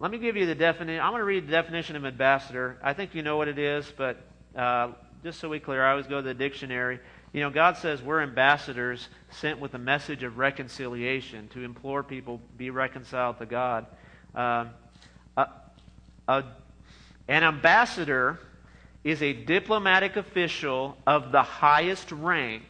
Let 0.00 0.10
me 0.10 0.18
give 0.18 0.36
you 0.36 0.46
the 0.46 0.56
definition. 0.56 1.00
I'm 1.00 1.12
going 1.12 1.20
to 1.20 1.24
read 1.24 1.46
the 1.46 1.52
definition 1.52 1.94
of 1.94 2.04
ambassador. 2.04 2.78
I 2.82 2.94
think 2.94 3.14
you 3.14 3.22
know 3.22 3.36
what 3.36 3.46
it 3.46 3.60
is, 3.60 3.92
but 3.96 4.16
uh, 4.56 4.90
just 5.22 5.40
so 5.40 5.48
we 5.48 5.60
clear, 5.60 5.84
I 5.84 5.90
always 5.90 6.06
go 6.06 6.16
to 6.16 6.22
the 6.22 6.34
dictionary. 6.34 7.00
You 7.32 7.40
know, 7.40 7.50
God 7.50 7.76
says 7.76 8.00
we're 8.02 8.22
ambassadors 8.22 9.08
sent 9.30 9.58
with 9.58 9.74
a 9.74 9.78
message 9.78 10.22
of 10.22 10.38
reconciliation 10.38 11.48
to 11.48 11.64
implore 11.64 12.02
people 12.02 12.40
be 12.56 12.70
reconciled 12.70 13.38
to 13.38 13.46
God. 13.46 13.86
Um, 14.34 14.70
a, 15.36 15.48
a, 16.28 16.44
an 17.26 17.42
ambassador 17.42 18.38
is 19.04 19.22
a 19.22 19.32
diplomatic 19.32 20.16
official 20.16 20.96
of 21.06 21.32
the 21.32 21.42
highest 21.42 22.12
rank 22.12 22.64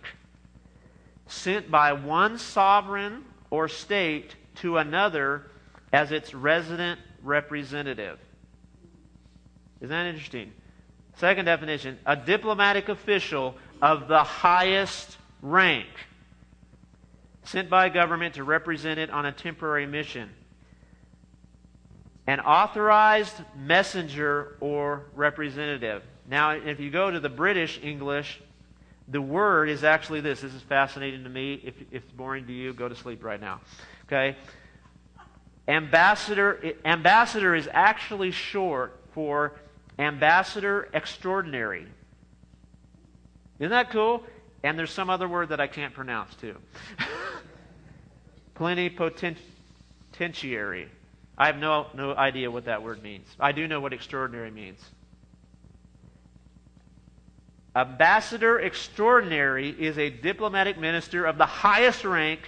sent 1.26 1.70
by 1.70 1.92
one 1.92 2.38
sovereign 2.38 3.24
or 3.50 3.68
state 3.68 4.34
to 4.56 4.78
another 4.78 5.50
as 5.92 6.12
its 6.12 6.34
resident 6.34 7.00
representative. 7.22 8.18
Isn't 9.80 9.90
that 9.90 10.06
interesting? 10.06 10.52
Second 11.18 11.46
definition 11.46 11.98
a 12.06 12.16
diplomatic 12.16 12.88
official 12.88 13.56
of 13.82 14.08
the 14.08 14.22
highest 14.22 15.16
rank, 15.42 15.88
sent 17.42 17.68
by 17.68 17.88
government 17.88 18.34
to 18.34 18.44
represent 18.44 18.98
it 18.98 19.10
on 19.10 19.26
a 19.26 19.32
temporary 19.32 19.86
mission. 19.86 20.30
An 22.26 22.40
authorized 22.40 23.34
messenger 23.56 24.56
or 24.60 25.06
representative. 25.14 26.02
Now, 26.28 26.50
if 26.50 26.78
you 26.78 26.90
go 26.90 27.10
to 27.10 27.18
the 27.18 27.30
British 27.30 27.80
English, 27.82 28.40
the 29.08 29.22
word 29.22 29.70
is 29.70 29.82
actually 29.82 30.20
this. 30.20 30.42
This 30.42 30.52
is 30.52 30.62
fascinating 30.62 31.24
to 31.24 31.30
me. 31.30 31.54
If, 31.64 31.74
if 31.90 32.04
it's 32.04 32.12
boring 32.12 32.46
to 32.46 32.52
you, 32.52 32.74
go 32.74 32.88
to 32.88 32.94
sleep 32.94 33.24
right 33.24 33.40
now. 33.40 33.60
Okay? 34.06 34.36
Ambassador, 35.66 36.74
ambassador 36.84 37.54
is 37.54 37.68
actually 37.72 38.30
short 38.30 39.00
for 39.14 39.54
ambassador 39.98 40.88
extraordinary. 40.92 41.86
Isn't 43.58 43.70
that 43.70 43.90
cool? 43.90 44.22
And 44.62 44.78
there's 44.78 44.92
some 44.92 45.10
other 45.10 45.28
word 45.28 45.50
that 45.50 45.60
I 45.60 45.66
can't 45.66 45.94
pronounce 45.94 46.34
too. 46.36 46.56
Plenipotentiary. 48.54 50.88
I 51.36 51.46
have 51.46 51.58
no, 51.58 51.86
no 51.94 52.14
idea 52.14 52.50
what 52.50 52.64
that 52.64 52.82
word 52.82 53.02
means. 53.02 53.28
I 53.38 53.52
do 53.52 53.68
know 53.68 53.80
what 53.80 53.92
extraordinary 53.92 54.50
means. 54.50 54.80
Ambassador 57.76 58.58
extraordinary 58.58 59.70
is 59.70 59.98
a 59.98 60.10
diplomatic 60.10 60.78
minister 60.78 61.24
of 61.24 61.38
the 61.38 61.46
highest 61.46 62.04
rank 62.04 62.40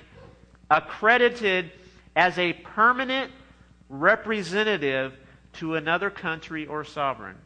accredited 0.71 1.71
as 2.17 2.37
a 2.39 2.53
permanent 2.53 3.31
representative 3.89 5.13
to 5.55 5.75
another 5.75 6.11
country 6.11 6.67
or 6.67 6.85
sovereign. 6.85 7.37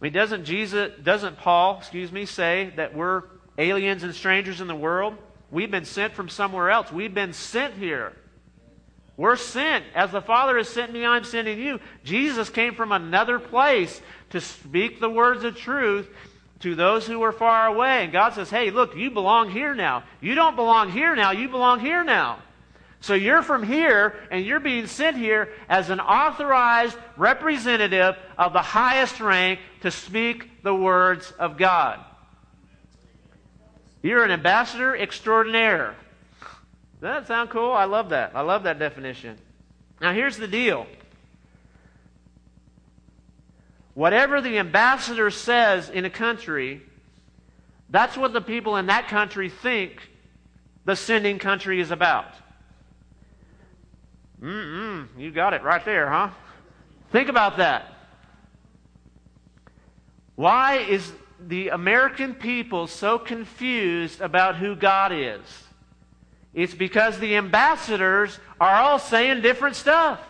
I 0.00 0.04
mean, 0.04 0.12
doesn't 0.12 0.44
Jesus, 0.44 0.92
doesn't 1.02 1.38
Paul, 1.38 1.78
excuse 1.78 2.10
me, 2.10 2.26
say 2.26 2.72
that 2.76 2.94
we're 2.94 3.22
aliens 3.56 4.02
and 4.02 4.14
strangers 4.14 4.60
in 4.60 4.66
the 4.66 4.74
world? 4.74 5.14
We've 5.50 5.70
been 5.70 5.84
sent 5.84 6.14
from 6.14 6.28
somewhere 6.28 6.70
else. 6.70 6.90
We've 6.90 7.14
been 7.14 7.32
sent 7.32 7.74
here. 7.74 8.14
We're 9.16 9.36
sent. 9.36 9.84
As 9.94 10.10
the 10.10 10.22
Father 10.22 10.56
has 10.56 10.68
sent 10.68 10.92
me, 10.92 11.04
I'm 11.04 11.24
sending 11.24 11.60
you. 11.60 11.78
Jesus 12.02 12.48
came 12.50 12.74
from 12.74 12.90
another 12.90 13.38
place 13.38 14.00
to 14.30 14.40
speak 14.40 14.98
the 14.98 15.10
words 15.10 15.44
of 15.44 15.56
truth 15.56 16.08
to 16.60 16.74
those 16.74 17.06
who 17.06 17.18
were 17.18 17.32
far 17.32 17.66
away. 17.66 18.04
And 18.04 18.12
God 18.12 18.34
says, 18.34 18.50
hey, 18.50 18.70
look, 18.70 18.96
you 18.96 19.10
belong 19.10 19.50
here 19.50 19.74
now. 19.74 20.04
You 20.20 20.34
don't 20.34 20.56
belong 20.56 20.90
here 20.90 21.14
now. 21.14 21.32
You 21.32 21.48
belong 21.48 21.80
here 21.80 22.02
now. 22.02 22.38
So 23.02 23.14
you're 23.14 23.42
from 23.42 23.64
here, 23.64 24.14
and 24.30 24.46
you're 24.46 24.60
being 24.60 24.86
sent 24.86 25.16
here 25.16 25.48
as 25.68 25.90
an 25.90 25.98
authorized 25.98 26.96
representative 27.16 28.16
of 28.38 28.52
the 28.52 28.62
highest 28.62 29.20
rank 29.20 29.58
to 29.80 29.90
speak 29.90 30.62
the 30.62 30.74
words 30.74 31.32
of 31.32 31.58
God. 31.58 31.98
You're 34.02 34.22
an 34.22 34.30
ambassador 34.30 34.96
extraordinaire. 34.96 35.96
Does 37.00 37.00
that 37.00 37.26
sound 37.26 37.50
cool? 37.50 37.72
I 37.72 37.86
love 37.86 38.10
that. 38.10 38.36
I 38.36 38.42
love 38.42 38.62
that 38.62 38.78
definition. 38.78 39.36
Now, 40.00 40.12
here's 40.12 40.36
the 40.36 40.48
deal 40.48 40.86
whatever 43.94 44.40
the 44.40 44.58
ambassador 44.58 45.30
says 45.30 45.90
in 45.90 46.04
a 46.04 46.10
country, 46.10 46.82
that's 47.90 48.16
what 48.16 48.32
the 48.32 48.40
people 48.40 48.76
in 48.76 48.86
that 48.86 49.08
country 49.08 49.48
think 49.48 50.08
the 50.84 50.94
sending 50.94 51.40
country 51.40 51.80
is 51.80 51.90
about. 51.90 52.32
Mm-mm, 54.42 55.06
you 55.16 55.30
got 55.30 55.54
it 55.54 55.62
right 55.62 55.84
there, 55.84 56.10
huh? 56.10 56.30
Think 57.12 57.28
about 57.28 57.58
that. 57.58 57.92
Why 60.34 60.78
is 60.78 61.12
the 61.38 61.68
American 61.68 62.34
people 62.34 62.88
so 62.88 63.18
confused 63.18 64.20
about 64.20 64.56
who 64.56 64.74
God 64.74 65.12
is? 65.12 65.40
It's 66.54 66.74
because 66.74 67.18
the 67.18 67.36
ambassadors 67.36 68.38
are 68.60 68.74
all 68.74 68.98
saying 68.98 69.42
different 69.42 69.76
stuff. 69.76 70.20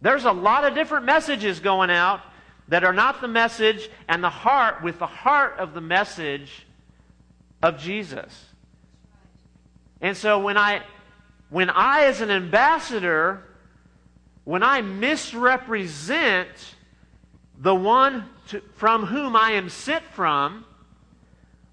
There's 0.00 0.24
a 0.24 0.32
lot 0.32 0.64
of 0.64 0.74
different 0.74 1.04
messages 1.04 1.60
going 1.60 1.90
out 1.90 2.22
that 2.68 2.84
are 2.84 2.92
not 2.92 3.20
the 3.20 3.28
message 3.28 3.90
and 4.08 4.24
the 4.24 4.30
heart 4.30 4.82
with 4.82 4.98
the 4.98 5.06
heart 5.06 5.58
of 5.58 5.74
the 5.74 5.80
message 5.80 6.66
of 7.62 7.78
Jesus. 7.78 8.46
And 10.00 10.16
so 10.16 10.38
when 10.38 10.56
I 10.56 10.82
when 11.50 11.68
I, 11.68 12.04
as 12.04 12.20
an 12.20 12.30
ambassador, 12.30 13.42
when 14.44 14.62
I 14.62 14.80
misrepresent 14.80 16.48
the 17.58 17.74
one 17.74 18.24
to, 18.48 18.62
from 18.76 19.06
whom 19.06 19.36
I 19.36 19.52
am 19.52 19.68
sent 19.68 20.04
from, 20.12 20.64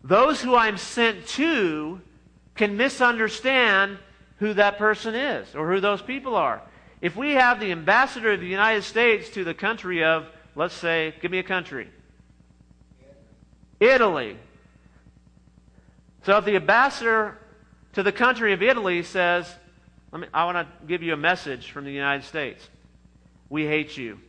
those 0.03 0.41
who 0.41 0.55
I'm 0.55 0.77
sent 0.77 1.27
to 1.27 2.01
can 2.55 2.75
misunderstand 2.75 3.99
who 4.39 4.53
that 4.53 4.77
person 4.77 5.15
is 5.15 5.55
or 5.55 5.71
who 5.71 5.79
those 5.79 6.01
people 6.01 6.35
are. 6.35 6.61
If 7.01 7.15
we 7.15 7.33
have 7.33 7.59
the 7.59 7.71
ambassador 7.71 8.33
of 8.33 8.39
the 8.39 8.47
United 8.47 8.83
States 8.83 9.29
to 9.31 9.43
the 9.43 9.53
country 9.53 10.03
of, 10.03 10.27
let's 10.55 10.73
say, 10.73 11.13
give 11.21 11.31
me 11.31 11.39
a 11.39 11.43
country 11.43 11.89
Italy. 13.79 14.37
So 16.23 16.37
if 16.37 16.45
the 16.45 16.55
ambassador 16.55 17.37
to 17.93 18.01
the 18.01 18.11
country 18.11 18.53
of 18.53 18.63
Italy 18.63 19.03
says, 19.03 19.53
me, 20.17 20.27
I 20.33 20.45
want 20.45 20.57
to 20.57 20.87
give 20.87 21.03
you 21.03 21.13
a 21.13 21.17
message 21.17 21.71
from 21.71 21.85
the 21.85 21.91
United 21.91 22.25
States. 22.25 22.67
We 23.49 23.65
hate 23.65 23.97
you. 23.97 24.19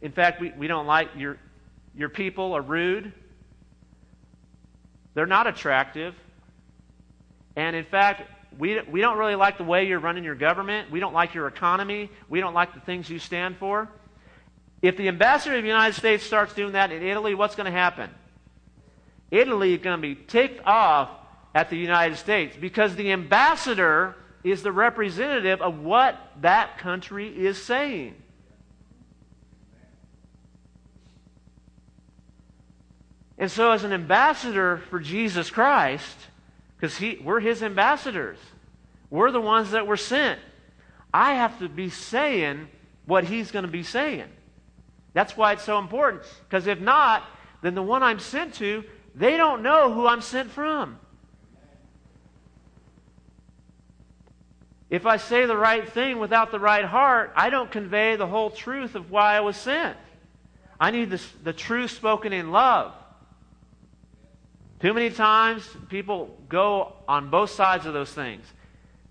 In 0.00 0.12
fact, 0.12 0.40
we, 0.40 0.50
we 0.50 0.66
don't 0.66 0.86
like 0.86 1.08
your, 1.16 1.38
your 1.94 2.08
people 2.08 2.54
are 2.54 2.62
rude. 2.62 3.12
They're 5.14 5.26
not 5.26 5.46
attractive. 5.46 6.14
And 7.56 7.74
in 7.74 7.84
fact, 7.84 8.22
we, 8.56 8.80
we 8.82 9.00
don't 9.00 9.18
really 9.18 9.34
like 9.34 9.58
the 9.58 9.64
way 9.64 9.86
you're 9.86 9.98
running 9.98 10.24
your 10.24 10.34
government. 10.34 10.90
We 10.90 11.00
don't 11.00 11.14
like 11.14 11.34
your 11.34 11.48
economy. 11.48 12.10
We 12.28 12.40
don't 12.40 12.54
like 12.54 12.74
the 12.74 12.80
things 12.80 13.10
you 13.10 13.18
stand 13.18 13.56
for. 13.56 13.88
If 14.80 14.96
the 14.96 15.08
ambassador 15.08 15.56
of 15.56 15.62
the 15.62 15.68
United 15.68 15.96
States 15.96 16.24
starts 16.24 16.54
doing 16.54 16.72
that 16.72 16.92
in 16.92 17.02
Italy, 17.02 17.34
what's 17.34 17.56
going 17.56 17.66
to 17.66 17.76
happen? 17.76 18.10
Italy 19.30 19.74
is 19.74 19.80
going 19.80 19.96
to 19.96 20.02
be 20.02 20.14
ticked 20.14 20.64
off 20.64 21.10
at 21.54 21.70
the 21.70 21.76
United 21.76 22.16
States 22.16 22.56
because 22.56 22.94
the 22.96 23.12
ambassador 23.12 24.16
is 24.44 24.62
the 24.62 24.72
representative 24.72 25.60
of 25.60 25.80
what 25.80 26.16
that 26.40 26.78
country 26.78 27.28
is 27.28 27.62
saying. 27.62 28.14
And 33.36 33.50
so, 33.50 33.70
as 33.70 33.84
an 33.84 33.92
ambassador 33.92 34.78
for 34.90 34.98
Jesus 34.98 35.48
Christ, 35.48 36.16
because 36.76 37.00
we're 37.22 37.40
his 37.40 37.62
ambassadors, 37.62 38.38
we're 39.10 39.30
the 39.30 39.40
ones 39.40 39.70
that 39.70 39.86
were 39.86 39.96
sent. 39.96 40.40
I 41.14 41.34
have 41.34 41.58
to 41.60 41.68
be 41.68 41.88
saying 41.88 42.68
what 43.06 43.24
he's 43.24 43.50
going 43.50 43.64
to 43.64 43.70
be 43.70 43.84
saying. 43.84 44.28
That's 45.14 45.36
why 45.36 45.52
it's 45.52 45.62
so 45.62 45.78
important. 45.78 46.22
Because 46.48 46.66
if 46.66 46.80
not, 46.80 47.22
then 47.62 47.74
the 47.74 47.82
one 47.82 48.02
I'm 48.02 48.18
sent 48.18 48.54
to 48.54 48.84
they 49.14 49.36
don't 49.36 49.62
know 49.62 49.92
who 49.92 50.06
I'm 50.06 50.20
sent 50.20 50.50
from. 50.50 50.98
If 54.90 55.04
I 55.04 55.18
say 55.18 55.44
the 55.44 55.56
right 55.56 55.86
thing 55.86 56.18
without 56.18 56.50
the 56.50 56.58
right 56.58 56.84
heart, 56.84 57.32
I 57.36 57.50
don't 57.50 57.70
convey 57.70 58.16
the 58.16 58.26
whole 58.26 58.50
truth 58.50 58.94
of 58.94 59.10
why 59.10 59.36
I 59.36 59.40
was 59.40 59.56
sent. 59.56 59.96
I 60.80 60.90
need 60.90 61.10
the, 61.10 61.20
the 61.42 61.52
truth 61.52 61.90
spoken 61.90 62.32
in 62.32 62.52
love. 62.52 62.92
Too 64.80 64.94
many 64.94 65.10
times 65.10 65.68
people 65.88 66.36
go 66.48 66.94
on 67.06 67.30
both 67.30 67.50
sides 67.50 67.84
of 67.84 67.92
those 67.92 68.12
things. 68.12 68.46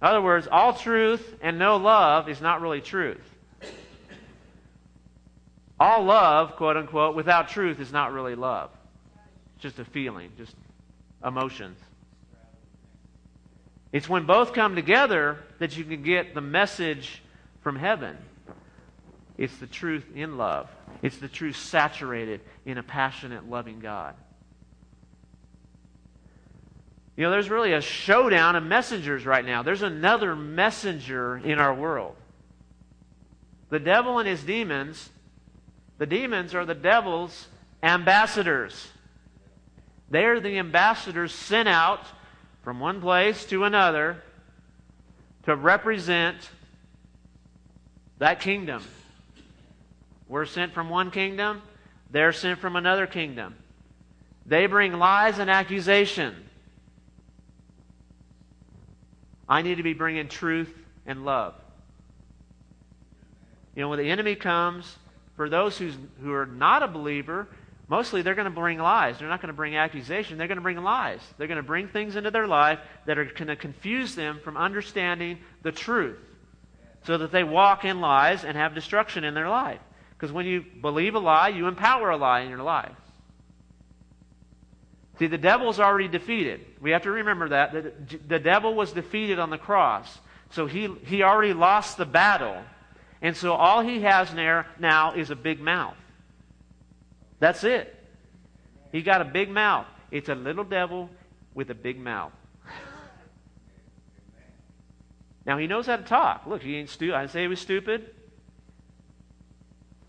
In 0.02 0.08
other 0.08 0.22
words, 0.22 0.48
all 0.50 0.74
truth 0.74 1.36
and 1.42 1.60
no 1.60 1.78
love 1.78 2.30
is 2.30 2.40
not 2.42 2.62
really 2.62 2.82
truth. 2.82 3.22
All 5.80 6.04
love, 6.04 6.56
quote 6.56 6.78
unquote, 6.78 7.16
without 7.16 7.50
truth 7.50 7.80
is 7.80 7.92
not 7.92 8.14
really 8.14 8.36
love. 8.36 8.72
It's 9.56 9.64
just 9.64 9.80
a 9.80 9.86
feeling, 9.86 10.32
just 10.38 10.56
emotions. 11.26 11.78
It's 13.92 14.10
when 14.10 14.26
both 14.26 14.54
come 14.54 14.76
together 14.76 15.38
that 15.60 15.78
you 15.78 15.84
can 15.84 16.04
get 16.04 16.34
the 16.34 16.42
message 16.42 17.22
from 17.62 17.76
heaven. 17.76 18.18
It's 19.38 19.56
the 19.58 19.68
truth 19.68 20.06
in 20.16 20.38
love. 20.38 20.70
It's 21.02 21.18
the 21.18 21.28
truth 21.28 21.56
saturated 21.56 22.42
in 22.66 22.78
a 22.78 22.84
passionate, 22.84 23.50
loving 23.50 23.80
God. 23.80 24.16
You 27.16 27.24
know, 27.24 27.32
there's 27.32 27.50
really 27.50 27.74
a 27.74 27.82
showdown 27.82 28.56
of 28.56 28.64
messengers 28.64 29.26
right 29.26 29.46
now. 29.46 29.64
There's 29.64 29.82
another 29.82 30.36
messenger 30.36 31.38
in 31.38 31.60
our 31.60 31.74
world. 31.74 32.16
The 33.70 33.80
devil 33.80 34.20
and 34.20 34.28
his 34.28 34.44
demons, 34.44 35.10
the 35.98 36.06
demons 36.06 36.54
are 36.54 36.66
the 36.66 36.76
devil's 36.76 37.48
ambassadors. 37.82 38.88
They're 40.10 40.40
the 40.40 40.60
ambassadors 40.60 41.34
sent 41.34 41.68
out 41.68 42.06
from 42.68 42.82
one 42.82 43.00
place 43.00 43.46
to 43.46 43.64
another 43.64 44.22
to 45.44 45.56
represent 45.56 46.36
that 48.18 48.42
kingdom. 48.42 48.84
We're 50.28 50.46
sent 50.46 50.74
from 50.74 50.90
one 50.90 51.10
kingdom, 51.10 51.62
they're 52.12 52.34
sent 52.34 52.60
from 52.60 52.76
another 52.76 53.08
kingdom. 53.08 53.56
They 54.46 54.66
bring 54.66 54.92
lies 55.00 55.40
and 55.40 55.50
accusation. 55.50 56.36
I 59.48 59.62
need 59.62 59.76
to 59.76 59.84
be 59.84 59.94
bringing 59.94 60.28
truth 60.28 60.78
and 61.06 61.24
love. 61.24 61.54
You 63.78 63.84
know, 63.84 63.88
when 63.88 64.00
the 64.00 64.10
enemy 64.10 64.36
comes, 64.36 64.98
for 65.38 65.48
those 65.48 65.78
who's, 65.78 65.96
who 66.22 66.34
are 66.34 66.46
not 66.46 66.84
a 66.84 66.88
believer, 66.90 67.48
mostly 67.88 68.22
they're 68.22 68.36
going 68.36 68.46
to 68.46 68.52
bring 68.52 68.80
lies. 68.80 69.20
They're 69.20 69.30
not 69.30 69.42
going 69.42 69.54
to 69.54 69.56
bring 69.56 69.76
accusation. 69.76 70.38
They're 70.38 70.48
going 70.48 70.58
to 70.58 70.62
bring 70.64 70.78
lies. 70.78 71.22
They're 71.38 71.48
going 71.48 71.58
to 71.58 71.64
bring 71.64 71.88
things 71.88 72.16
into 72.16 72.32
their 72.32 72.48
life 72.48 72.80
that 73.06 73.18
are 73.18 73.26
going 73.26 73.48
to 73.48 73.56
confuse 73.56 74.16
them 74.16 74.40
from 74.44 74.58
understanding 74.58 75.40
the 75.64 75.72
truth 75.72 76.20
so 77.04 77.18
that 77.18 77.32
they 77.32 77.44
walk 77.44 77.86
in 77.86 78.02
lies 78.02 78.44
and 78.44 78.58
have 78.58 78.76
destruction 78.76 79.24
in 79.24 79.34
their 79.34 79.50
life. 79.50 79.80
Because 80.12 80.32
when 80.32 80.46
you 80.46 80.66
believe 80.82 81.16
a 81.16 81.20
lie, 81.20 81.50
you 81.50 81.68
empower 81.68 82.10
a 82.10 82.18
lie 82.18 82.42
in 82.42 82.50
your 82.50 82.64
life. 82.64 82.96
See, 85.20 85.28
the 85.28 85.38
devil's 85.38 85.80
already 85.80 86.08
defeated. 86.08 86.62
We 86.80 86.92
have 86.92 87.04
to 87.04 87.12
remember 87.12 87.50
that. 87.50 87.74
The, 87.74 88.18
the 88.28 88.40
devil 88.40 88.76
was 88.76 88.92
defeated 88.92 89.40
on 89.40 89.50
the 89.50 89.58
cross. 89.58 90.20
So 90.52 90.66
he, 90.68 90.94
he 91.06 91.24
already 91.24 91.54
lost 91.54 91.98
the 91.98 92.06
battle. 92.06 92.62
And 93.22 93.36
so 93.36 93.54
all 93.54 93.82
he 93.82 94.02
has 94.02 94.34
now 94.34 95.14
is 95.16 95.32
a 95.32 95.36
big 95.36 95.60
mouth. 95.60 95.96
That's 97.40 97.64
it. 97.64 97.94
He 98.92 99.02
got 99.02 99.22
a 99.22 99.26
big 99.26 99.50
mouth. 99.50 99.86
It's 100.12 100.30
a 100.30 100.36
little 100.36 100.64
devil 100.64 101.10
with 101.54 101.70
a 101.70 101.76
big 101.76 102.00
mouth. 102.00 102.32
Now 105.46 105.58
he 105.58 105.66
knows 105.66 105.86
how 105.86 105.96
to 105.96 106.04
talk. 106.04 106.46
Look, 106.46 106.62
he 106.62 106.76
ain't 106.76 106.90
stupid. 106.90 107.16
I 107.16 107.22
didn't 107.22 107.32
say 107.32 107.42
he 107.42 107.48
was 107.48 107.62
stupid. 107.62 108.14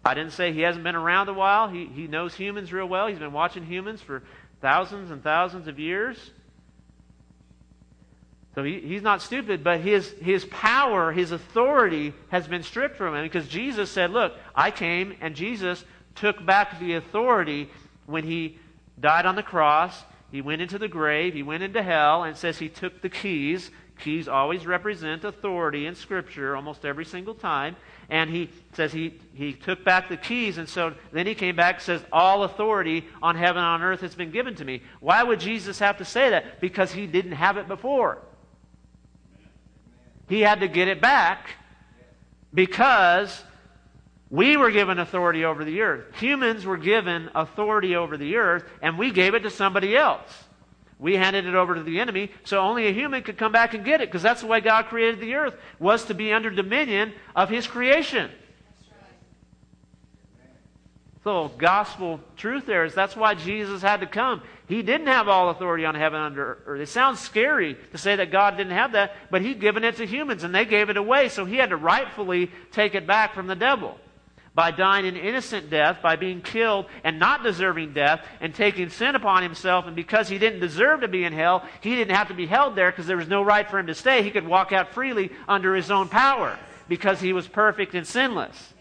I 0.05 0.15
didn't 0.15 0.33
say 0.33 0.53
he 0.53 0.63
hasn't 0.63 0.83
been 0.83 0.97
around 0.97 1.29
a 1.29 1.33
while. 1.33 1.69
He, 1.69 1.87
he 1.87 2.09
knows 2.09 2.35
humans 2.35 2.73
real 2.73 2.87
well. 2.87 3.07
He's 3.07 3.19
been 3.19 3.33
watching 3.33 3.65
humans 3.65 4.01
for 4.01 4.25
thousands 4.61 5.11
and 5.11 5.23
thousands 5.23 5.69
of 5.69 5.79
years. 5.79 6.33
So 8.57 8.65
he, 8.65 8.81
he's 8.81 9.03
not 9.03 9.23
stupid, 9.23 9.63
but 9.63 9.81
his, 9.81 10.11
his 10.21 10.45
power, 10.47 11.13
his 11.13 11.31
authority 11.31 12.13
has 12.31 12.49
been 12.49 12.65
stripped 12.65 12.97
from 12.97 13.15
him 13.15 13.23
because 13.23 13.47
Jesus 13.47 13.91
said, 13.91 14.11
Look, 14.11 14.35
I 14.57 14.73
came 14.73 15.15
and 15.21 15.37
Jesus 15.37 15.85
took 16.19 16.45
back 16.45 16.79
the 16.79 16.95
authority 16.95 17.71
when 18.07 18.25
he 18.25 18.59
died 19.01 19.27
on 19.27 19.37
the 19.37 19.43
cross. 19.43 20.05
He 20.31 20.43
went 20.43 20.61
into 20.61 20.79
the 20.79 20.89
grave, 20.89 21.35
he 21.35 21.43
went 21.43 21.63
into 21.63 21.83
hell, 21.83 22.25
and 22.25 22.37
says 22.37 22.59
he 22.59 22.69
took 22.69 23.01
the 23.01 23.09
keys. 23.09 23.71
Keys 23.99 24.29
always 24.29 24.67
represent 24.67 25.25
authority 25.25 25.87
in 25.87 25.95
Scripture 25.95 26.55
almost 26.55 26.85
every 26.85 27.05
single 27.05 27.35
time. 27.35 27.77
And 28.11 28.31
he 28.31 28.51
says 28.75 28.93
he, 28.93 29.19
he 29.35 29.53
took 29.53 29.85
back 29.85 30.09
the 30.09 30.17
keys, 30.17 30.59
and 30.59 30.69
so 30.69 30.95
then 31.13 31.27
he 31.27 31.35
came 31.35 31.57
back 31.57 31.77
and 31.77 31.83
says, 31.83 32.03
All 32.13 32.45
authority 32.45 33.07
on 33.23 33.37
heaven 33.37 33.59
and 33.59 33.67
on 33.67 33.83
earth 33.83 34.01
has 34.01 34.15
been 34.15 34.31
given 34.31 34.55
to 34.57 34.65
me. 34.65 34.83
Why 35.01 35.23
would 35.23 35.41
Jesus 35.41 35.79
have 35.81 35.99
to 35.99 36.05
say 36.05 36.31
that? 36.31 36.61
Because 36.61 36.93
he 36.93 37.07
didn't 37.07 37.33
have 37.33 37.57
it 37.57 37.69
before. 37.69 38.19
He 40.29 40.41
had 40.41 40.61
to 40.61 40.69
get 40.69 40.89
it 40.89 41.01
back 41.01 41.51
because 42.53 43.43
we 44.31 44.57
were 44.57 44.71
given 44.71 44.99
authority 44.99 45.45
over 45.45 45.65
the 45.65 45.81
earth. 45.81 46.15
Humans 46.17 46.67
were 46.67 46.77
given 46.77 47.31
authority 47.35 47.97
over 47.97 48.17
the 48.17 48.37
earth, 48.37 48.65
and 48.83 48.99
we 48.99 49.11
gave 49.11 49.35
it 49.35 49.41
to 49.41 49.51
somebody 49.51 49.97
else. 49.97 50.45
We 50.99 51.15
handed 51.15 51.47
it 51.47 51.55
over 51.55 51.75
to 51.75 51.83
the 51.83 52.01
enemy, 52.01 52.31
so 52.45 52.61
only 52.61 52.89
a 52.89 52.93
human 52.93 53.23
could 53.23 53.39
come 53.39 53.53
back 53.53 53.73
and 53.73 53.85
get 53.85 54.01
it, 54.03 54.09
because 54.09 54.23
that's 54.23 54.43
the 54.43 54.47
way 54.47 54.61
God 54.61 54.87
created 54.87 55.21
the 55.21 55.35
earth, 55.35 55.55
was 55.79 56.05
to 56.07 56.15
be 56.15 56.33
under 56.33 56.51
dominion 56.51 57.13
of 57.35 57.49
his 57.49 57.67
creation. 57.67 58.31
So 61.25 61.49
gospel 61.59 62.21
truth 62.37 62.65
there 62.65 62.85
is 62.85 62.95
that's 62.95 63.17
why 63.17 63.35
Jesus 63.35 63.83
had 63.83 64.01
to 64.01 64.07
come. 64.07 64.43
He 64.67 64.83
didn't 64.83 65.09
have 65.09 65.29
all 65.29 65.51
authority 65.51 65.85
on 65.85 65.95
heaven 65.95 66.21
under 66.21 66.59
earth. 66.65 66.81
It 66.81 66.89
sounds 66.89 67.21
scary 67.21 67.77
to 67.93 67.99
say 67.99 68.17
that 68.17 68.31
God 68.31 68.57
didn't 68.57 68.73
have 68.73 68.93
that, 68.93 69.15
but 69.31 69.43
he'd 69.43 69.61
given 69.61 69.85
it 69.85 69.97
to 69.97 70.07
humans 70.07 70.43
and 70.45 70.55
they 70.55 70.65
gave 70.65 70.91
it 70.91 70.97
away, 70.97 71.29
so 71.29 71.45
he 71.45 71.57
had 71.57 71.71
to 71.71 71.77
rightfully 71.77 72.51
take 72.73 72.95
it 72.95 73.07
back 73.07 73.35
from 73.35 73.47
the 73.47 73.57
devil 73.57 73.99
by 74.59 74.73
dying 74.73 75.07
an 75.07 75.15
innocent 75.17 75.71
death, 75.71 76.03
by 76.03 76.17
being 76.17 76.41
killed 76.41 76.87
and 77.05 77.21
not 77.21 77.45
deserving 77.45 77.93
death, 77.93 78.27
and 78.41 78.53
taking 78.53 78.89
sin 78.89 79.15
upon 79.15 79.41
himself. 79.41 79.87
And 79.87 79.95
because 79.95 80.29
he 80.29 80.37
didn't 80.37 80.59
deserve 80.59 81.03
to 81.03 81.07
be 81.07 81.23
in 81.23 81.33
hell, 81.33 81.65
he 81.81 81.95
didn't 81.95 82.17
have 82.17 82.27
to 82.27 82.35
be 82.35 82.45
held 82.45 82.75
there 82.75 82.91
because 82.91 83.07
there 83.07 83.17
was 83.17 83.29
no 83.29 83.41
right 83.41 83.71
for 83.71 83.79
him 83.79 83.87
to 83.87 83.95
stay. 83.95 84.25
He 84.25 84.33
could 84.33 84.45
walk 84.45 84.73
out 84.73 84.93
freely 84.95 85.31
under 85.47 85.77
his 85.77 85.93
own 85.93 86.09
power 86.09 86.59
because 86.89 87.21
he 87.21 87.33
was 87.33 87.47
perfect 87.47 87.95
and 87.95 88.05
sinless. 88.05 88.75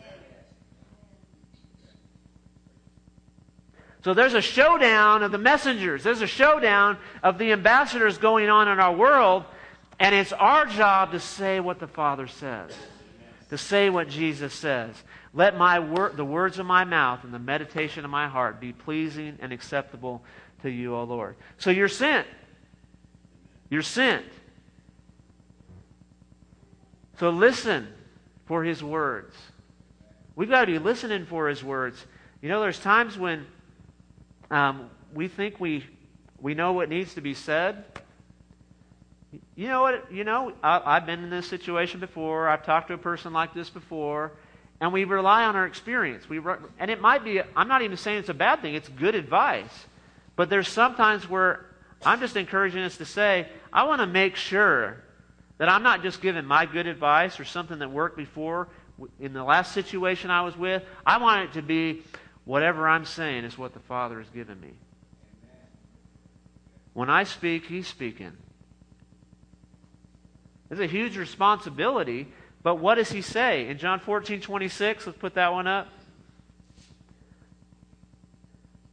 So 4.03 4.15
there's 4.15 4.33
a 4.33 4.41
showdown 4.41 5.21
of 5.21 5.31
the 5.31 5.37
messengers. 5.37 6.01
There's 6.01 6.23
a 6.23 6.27
showdown 6.27 6.97
of 7.21 7.37
the 7.37 7.51
ambassadors 7.51 8.17
going 8.17 8.49
on 8.49 8.67
in 8.67 8.79
our 8.79 8.95
world. 8.95 9.43
And 9.99 10.15
it's 10.15 10.33
our 10.33 10.65
job 10.65 11.11
to 11.11 11.19
say 11.19 11.59
what 11.59 11.77
the 11.77 11.87
Father 11.87 12.25
says, 12.25 12.71
to 13.49 13.57
say 13.57 13.89
what 13.89 14.09
Jesus 14.09 14.53
says. 14.53 14.95
Let 15.33 15.57
my 15.57 15.79
wor- 15.79 16.11
the 16.15 16.25
words 16.25 16.59
of 16.59 16.65
my 16.65 16.83
mouth 16.83 17.23
and 17.23 17.33
the 17.33 17.39
meditation 17.39 18.03
of 18.03 18.11
my 18.11 18.27
heart 18.27 18.59
be 18.59 18.73
pleasing 18.73 19.37
and 19.41 19.53
acceptable 19.53 20.23
to 20.61 20.69
you, 20.69 20.95
O 20.95 21.03
Lord. 21.03 21.35
So 21.57 21.69
you're 21.69 21.87
sent. 21.87 22.27
You're 23.69 23.81
sent. 23.81 24.25
So 27.19 27.29
listen 27.29 27.87
for 28.45 28.63
his 28.63 28.83
words. 28.83 29.35
We've 30.35 30.49
got 30.49 30.61
to 30.61 30.67
be 30.67 30.79
listening 30.79 31.25
for 31.25 31.47
his 31.49 31.63
words. 31.63 32.05
You 32.41 32.49
know, 32.49 32.61
there's 32.61 32.79
times 32.79 33.17
when 33.17 33.45
um, 34.51 34.89
we 35.13 35.27
think 35.27 35.59
we, 35.59 35.85
we 36.39 36.53
know 36.53 36.73
what 36.73 36.89
needs 36.89 37.15
to 37.15 37.21
be 37.21 37.33
said. 37.33 37.83
You 39.55 39.67
know 39.67 39.81
what? 39.81 40.11
You 40.11 40.23
know, 40.23 40.53
I, 40.63 40.81
I've 40.85 41.05
been 41.05 41.23
in 41.23 41.29
this 41.29 41.47
situation 41.47 41.99
before. 41.99 42.47
I've 42.47 42.65
talked 42.65 42.87
to 42.87 42.93
a 42.93 42.97
person 42.97 43.33
like 43.33 43.53
this 43.53 43.69
before 43.69 44.33
and 44.79 44.93
we 44.93 45.03
rely 45.03 45.43
on 45.45 45.55
our 45.55 45.65
experience. 45.65 46.29
We, 46.29 46.39
and 46.79 46.91
it 46.91 47.01
might 47.01 47.23
be, 47.23 47.41
I'm 47.55 47.67
not 47.67 47.81
even 47.81 47.97
saying 47.97 48.19
it's 48.19 48.29
a 48.29 48.33
bad 48.33 48.61
thing, 48.61 48.75
it's 48.75 48.89
good 48.89 49.15
advice. 49.15 49.85
But 50.35 50.49
there's 50.49 50.67
sometimes 50.67 51.27
where 51.27 51.65
I'm 52.05 52.19
just 52.19 52.35
encouraging 52.35 52.83
us 52.83 52.97
to 52.97 53.05
say, 53.05 53.47
I 53.73 53.85
want 53.85 54.01
to 54.01 54.07
make 54.07 54.35
sure 54.35 55.03
that 55.57 55.67
I'm 55.67 55.81
not 55.81 56.03
just 56.03 56.21
giving 56.21 56.45
my 56.45 56.67
good 56.67 56.85
advice 56.85 57.39
or 57.39 57.45
something 57.45 57.79
that 57.79 57.91
worked 57.91 58.17
before 58.17 58.67
in 59.19 59.33
the 59.33 59.43
last 59.43 59.73
situation 59.73 60.29
I 60.29 60.41
was 60.41 60.55
with. 60.55 60.83
I 61.05 61.17
want 61.17 61.49
it 61.49 61.53
to 61.53 61.63
be 61.63 62.03
whatever 62.45 62.87
I'm 62.87 63.05
saying 63.05 63.45
is 63.45 63.57
what 63.57 63.73
the 63.73 63.79
Father 63.79 64.19
has 64.19 64.29
given 64.29 64.59
me. 64.61 64.73
When 66.93 67.09
I 67.09 67.23
speak, 67.23 67.65
He's 67.65 67.87
speaking. 67.87 68.33
It's 70.69 70.81
a 70.81 70.87
huge 70.87 71.17
responsibility 71.17 72.27
but 72.67 72.75
what 72.75 72.95
does 72.95 73.09
he 73.09 73.21
say? 73.21 73.69
In 73.69 73.77
John 73.77 74.01
14, 74.01 74.41
26, 74.41 75.07
let's 75.07 75.17
put 75.17 75.35
that 75.35 75.53
one 75.53 75.67
up. 75.67 75.87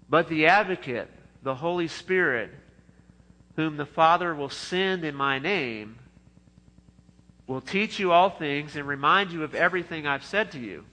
But 0.09 0.29
the 0.29 0.47
advocate, 0.47 1.11
the 1.43 1.57
Holy 1.57 1.89
Spirit, 1.89 2.53
whom 3.57 3.77
the 3.77 3.85
Father 3.85 4.33
will 4.33 4.49
send 4.49 5.05
in 5.05 5.17
my 5.17 5.41
name, 5.41 5.97
will 7.49 7.61
teach 7.61 7.99
you 7.99 8.13
all 8.13 8.31
things 8.31 8.77
and 8.77 8.87
remind 8.87 9.33
you 9.33 9.43
of 9.43 9.57
everything 9.57 10.07
I've 10.07 10.25
said 10.25 10.53
to 10.53 10.61
you. 10.61 10.85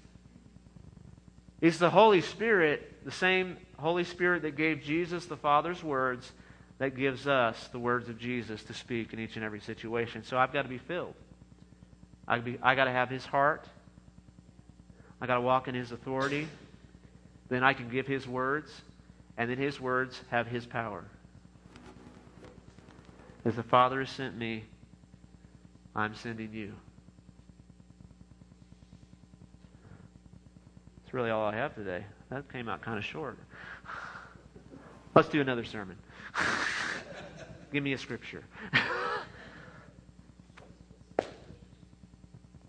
Is 1.59 1.77
the 1.77 1.91
Holy 1.91 2.21
Spirit 2.21 3.05
the 3.05 3.11
same 3.11 3.57
Holy 3.77 4.05
Spirit 4.05 4.41
that 4.41 4.55
gave 4.55 4.81
Jesus 4.81 5.27
the 5.27 5.37
Father's 5.37 5.83
words 5.83 6.31
that 6.81 6.95
gives 6.95 7.27
us 7.27 7.69
the 7.71 7.77
words 7.77 8.09
of 8.09 8.17
Jesus 8.17 8.63
to 8.63 8.73
speak 8.73 9.13
in 9.13 9.19
each 9.19 9.35
and 9.35 9.45
every 9.45 9.59
situation? 9.59 10.23
So 10.23 10.35
I've 10.35 10.51
got 10.51 10.63
to 10.63 10.67
be 10.67 10.79
filled. 10.79 11.13
I, 12.27 12.39
be, 12.39 12.57
I 12.59 12.73
got 12.73 12.85
to 12.85 12.91
have 12.91 13.07
His 13.07 13.23
heart. 13.23 13.67
I 15.21 15.27
got 15.27 15.35
to 15.35 15.41
walk 15.41 15.67
in 15.67 15.75
His 15.75 15.91
authority. 15.91 16.47
Then 17.49 17.63
I 17.63 17.73
can 17.73 17.87
give 17.87 18.07
His 18.07 18.27
words, 18.27 18.71
and 19.37 19.47
then 19.47 19.59
His 19.59 19.79
words 19.79 20.19
have 20.31 20.47
His 20.47 20.65
power. 20.65 21.05
As 23.45 23.55
the 23.55 23.61
Father 23.61 23.99
has 23.99 24.09
sent 24.09 24.35
me, 24.35 24.63
I'm 25.95 26.15
sending 26.15 26.51
you. 26.51 26.73
That's 31.03 31.13
really 31.13 31.29
all 31.29 31.45
I 31.45 31.55
have 31.57 31.75
today. 31.75 32.05
That 32.31 32.51
came 32.51 32.67
out 32.67 32.81
kind 32.81 32.97
of 32.97 33.05
short. 33.05 33.37
Let's 35.13 35.27
do 35.27 35.41
another 35.41 35.63
sermon. 35.63 35.97
Give 37.73 37.83
me 37.83 37.93
a 37.93 37.97
scripture. 37.97 38.43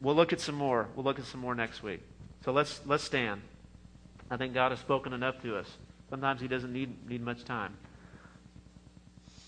we'll 0.01 0.15
look 0.15 0.33
at 0.33 0.41
some 0.41 0.55
more. 0.55 0.89
We'll 0.95 1.05
look 1.05 1.19
at 1.19 1.25
some 1.25 1.41
more 1.41 1.55
next 1.55 1.83
week. 1.83 2.01
So 2.45 2.53
let's 2.53 2.81
let's 2.87 3.05
stand. 3.05 3.43
I 4.31 4.37
think 4.37 4.55
God 4.55 4.71
has 4.73 4.81
spoken 4.81 5.13
enough 5.13 5.43
to 5.43 5.57
us. 5.57 5.67
Sometimes 6.11 6.41
He 6.41 6.49
doesn't 6.49 6.73
need 6.73 7.09
need 7.09 7.23
much 7.23 7.45
time. 7.45 7.77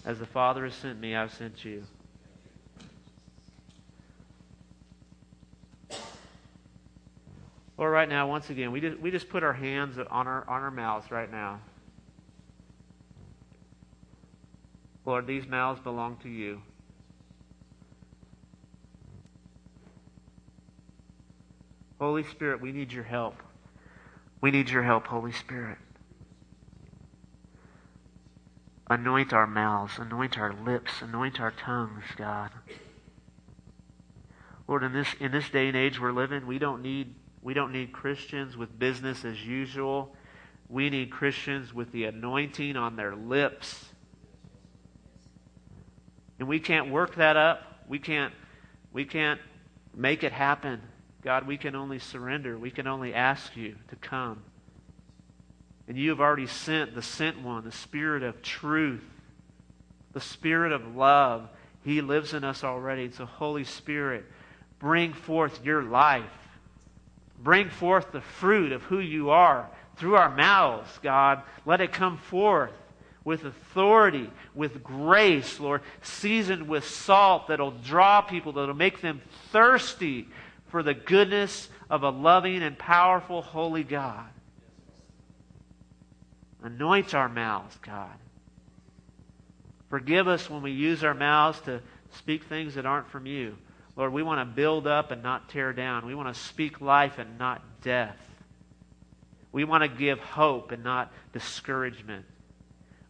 As 0.04 0.18
the 0.18 0.26
Father 0.26 0.64
has 0.64 0.74
sent 0.74 1.00
me, 1.00 1.16
I've 1.16 1.32
sent 1.32 1.64
you. 1.64 1.84
Lord, 7.76 7.92
right 7.92 8.08
now, 8.08 8.28
once 8.28 8.50
again, 8.50 8.70
we 8.70 8.80
just, 8.80 8.98
we 9.00 9.10
just 9.10 9.28
put 9.28 9.42
our 9.42 9.52
hands 9.52 9.98
on 9.98 10.28
our, 10.28 10.48
on 10.48 10.62
our 10.62 10.70
mouths 10.70 11.10
right 11.10 11.30
now. 11.30 11.60
Lord, 15.06 15.26
these 15.26 15.46
mouths 15.46 15.80
belong 15.80 16.16
to 16.22 16.28
you. 16.28 16.62
Holy 22.00 22.24
Spirit, 22.24 22.60
we 22.60 22.72
need 22.72 22.92
your 22.92 23.04
help. 23.04 23.42
We 24.40 24.50
need 24.50 24.68
your 24.68 24.82
help, 24.82 25.06
Holy 25.06 25.32
Spirit. 25.32 25.78
Anoint 28.90 29.32
our 29.32 29.46
mouths, 29.46 29.98
anoint 29.98 30.38
our 30.38 30.52
lips, 30.52 31.00
anoint 31.00 31.40
our 31.40 31.50
tongues, 31.50 32.04
God. 32.16 32.50
Lord, 34.68 34.82
in 34.82 34.92
this 34.92 35.14
in 35.20 35.32
this 35.32 35.48
day 35.48 35.68
and 35.68 35.76
age 35.76 36.00
we're 36.00 36.12
living, 36.12 36.46
we 36.46 36.58
don't 36.58 36.82
need 36.82 37.14
we 37.42 37.54
don't 37.54 37.72
need 37.72 37.92
Christians 37.92 38.56
with 38.56 38.78
business 38.78 39.24
as 39.24 39.42
usual. 39.42 40.14
We 40.68 40.90
need 40.90 41.10
Christians 41.10 41.72
with 41.72 41.92
the 41.92 42.04
anointing 42.04 42.76
on 42.76 42.96
their 42.96 43.14
lips. 43.14 43.93
And 46.38 46.48
we 46.48 46.60
can't 46.60 46.90
work 46.90 47.16
that 47.16 47.36
up. 47.36 47.62
We 47.88 47.98
can't 47.98 48.32
we 48.92 49.04
can't 49.04 49.40
make 49.94 50.22
it 50.22 50.32
happen. 50.32 50.80
God, 51.22 51.46
we 51.46 51.56
can 51.56 51.74
only 51.74 51.98
surrender. 51.98 52.58
We 52.58 52.70
can 52.70 52.86
only 52.86 53.14
ask 53.14 53.56
you 53.56 53.76
to 53.88 53.96
come. 53.96 54.42
And 55.88 55.96
you 55.96 56.10
have 56.10 56.20
already 56.20 56.46
sent 56.46 56.94
the 56.94 57.02
sent 57.02 57.42
one, 57.42 57.64
the 57.64 57.72
spirit 57.72 58.22
of 58.22 58.40
truth, 58.42 59.04
the 60.12 60.20
spirit 60.20 60.72
of 60.72 60.96
love. 60.96 61.48
He 61.84 62.00
lives 62.00 62.34
in 62.34 62.44
us 62.44 62.64
already. 62.64 63.10
So 63.10 63.26
Holy 63.26 63.64
Spirit, 63.64 64.24
bring 64.78 65.12
forth 65.12 65.64
your 65.64 65.82
life 65.82 66.24
Bring 67.44 67.68
forth 67.68 68.10
the 68.10 68.20
fruit 68.20 68.72
of 68.72 68.82
who 68.84 68.98
you 68.98 69.30
are 69.30 69.68
through 69.96 70.16
our 70.16 70.34
mouths, 70.34 70.98
God. 71.02 71.42
Let 71.66 71.82
it 71.82 71.92
come 71.92 72.16
forth 72.16 72.72
with 73.24 73.44
authority, 73.44 74.30
with 74.54 74.82
grace, 74.82 75.58
Lord, 75.58 75.80
seasoned 76.02 76.68
with 76.68 76.86
salt 76.86 77.48
that'll 77.48 77.70
draw 77.70 78.20
people, 78.20 78.52
that'll 78.52 78.74
make 78.74 79.00
them 79.00 79.22
thirsty 79.50 80.28
for 80.68 80.82
the 80.82 80.94
goodness 80.94 81.68
of 81.88 82.02
a 82.02 82.10
loving 82.10 82.62
and 82.62 82.78
powerful, 82.78 83.40
holy 83.40 83.82
God. 83.82 84.26
Anoint 86.62 87.14
our 87.14 87.28
mouths, 87.28 87.78
God. 87.82 88.16
Forgive 89.88 90.28
us 90.28 90.50
when 90.50 90.62
we 90.62 90.72
use 90.72 91.04
our 91.04 91.14
mouths 91.14 91.60
to 91.62 91.80
speak 92.12 92.44
things 92.44 92.74
that 92.74 92.86
aren't 92.86 93.08
from 93.08 93.26
you. 93.26 93.56
Lord, 93.96 94.12
we 94.12 94.22
want 94.22 94.40
to 94.40 94.54
build 94.54 94.86
up 94.86 95.10
and 95.12 95.22
not 95.22 95.48
tear 95.48 95.72
down. 95.72 96.04
We 96.04 96.14
want 96.14 96.34
to 96.34 96.40
speak 96.40 96.80
life 96.80 97.18
and 97.18 97.38
not 97.38 97.62
death. 97.82 98.18
We 99.52 99.64
want 99.64 99.82
to 99.82 99.88
give 99.88 100.18
hope 100.18 100.72
and 100.72 100.82
not 100.82 101.12
discouragement. 101.32 102.24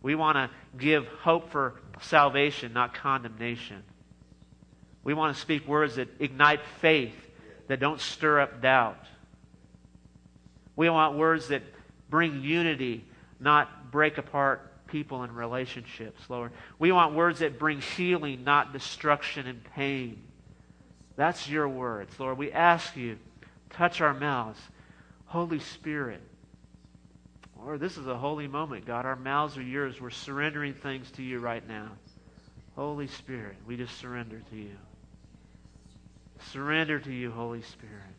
We 0.04 0.14
want 0.14 0.36
to 0.36 0.50
give 0.76 1.06
hope 1.06 1.50
for 1.50 1.80
salvation, 2.02 2.74
not 2.74 2.92
condemnation. 2.92 3.82
We 5.02 5.14
want 5.14 5.34
to 5.34 5.40
speak 5.40 5.66
words 5.66 5.94
that 5.94 6.08
ignite 6.20 6.60
faith, 6.82 7.16
that 7.68 7.80
don't 7.80 7.98
stir 7.98 8.40
up 8.40 8.60
doubt. 8.60 9.02
We 10.76 10.90
want 10.90 11.16
words 11.16 11.48
that 11.48 11.62
bring 12.10 12.42
unity, 12.42 13.06
not 13.40 13.90
break 13.90 14.18
apart 14.18 14.86
people 14.88 15.22
and 15.22 15.34
relationships, 15.34 16.20
Lord. 16.28 16.52
We 16.78 16.92
want 16.92 17.14
words 17.14 17.38
that 17.38 17.58
bring 17.58 17.80
healing, 17.80 18.44
not 18.44 18.74
destruction 18.74 19.46
and 19.46 19.64
pain. 19.64 20.22
That's 21.16 21.48
your 21.48 21.66
words, 21.66 22.20
Lord. 22.20 22.36
We 22.36 22.52
ask 22.52 22.94
you, 22.94 23.18
touch 23.70 24.02
our 24.02 24.12
mouths. 24.12 24.60
Holy 25.24 25.60
Spirit. 25.60 26.20
Lord, 27.64 27.81
this 27.81 27.96
is 27.96 28.07
a 28.07 28.16
holy 28.16 28.46
moment, 28.46 28.85
God. 28.85 29.07
Our 29.07 29.16
mouths 29.16 29.57
are 29.57 29.62
yours. 29.62 29.98
We're 29.98 30.11
surrendering 30.11 30.74
things 30.74 31.11
to 31.12 31.22
you 31.22 31.38
right 31.38 31.66
now. 31.66 31.92
Holy 32.77 33.07
Spirit, 33.07 33.57
we 33.66 33.77
just 33.77 33.96
surrender 33.96 34.42
to 34.50 34.57
you. 34.57 34.77
Surrender 36.53 36.98
to 36.98 37.12
you, 37.12 37.31
Holy 37.31 37.62
Spirit. 37.62 38.14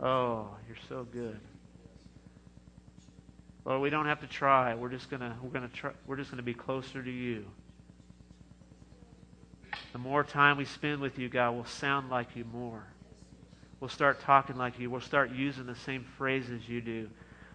Oh, 0.00 0.48
you're 0.66 0.78
so 0.88 1.04
good. 1.04 1.38
Lord, 3.66 3.82
we 3.82 3.90
don't 3.90 4.06
have 4.06 4.20
to 4.20 4.26
try. 4.26 4.74
We're 4.74 4.88
just 4.88 5.10
gonna 5.10 5.36
we're 5.42 5.50
gonna 5.50 5.68
try, 5.68 5.90
we're 6.06 6.16
just 6.16 6.30
gonna 6.30 6.42
be 6.42 6.54
closer 6.54 7.02
to 7.02 7.10
you. 7.10 7.44
The 9.92 9.98
more 9.98 10.24
time 10.24 10.56
we 10.56 10.64
spend 10.64 11.02
with 11.02 11.18
you, 11.18 11.28
God, 11.28 11.54
we'll 11.54 11.64
sound 11.66 12.08
like 12.08 12.34
you 12.34 12.44
more. 12.44 12.86
We'll 13.80 13.88
start 13.88 14.20
talking 14.20 14.56
like 14.56 14.78
you. 14.78 14.90
We'll 14.90 15.00
start 15.00 15.30
using 15.30 15.66
the 15.66 15.74
same 15.74 16.04
phrases 16.16 16.68
you 16.68 16.80
do. 16.80 17.08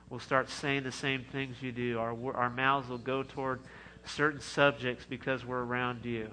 We'll 0.09 0.19
start 0.19 0.49
saying 0.49 0.83
the 0.83 0.91
same 0.91 1.25
things 1.31 1.57
you 1.61 1.71
do. 1.71 1.99
Our, 1.99 2.15
our 2.35 2.49
mouths 2.49 2.87
will 2.87 2.97
go 2.97 3.23
toward 3.23 3.61
certain 4.05 4.39
subjects 4.39 5.05
because 5.09 5.45
we're 5.45 5.63
around 5.63 6.05
you. 6.05 6.29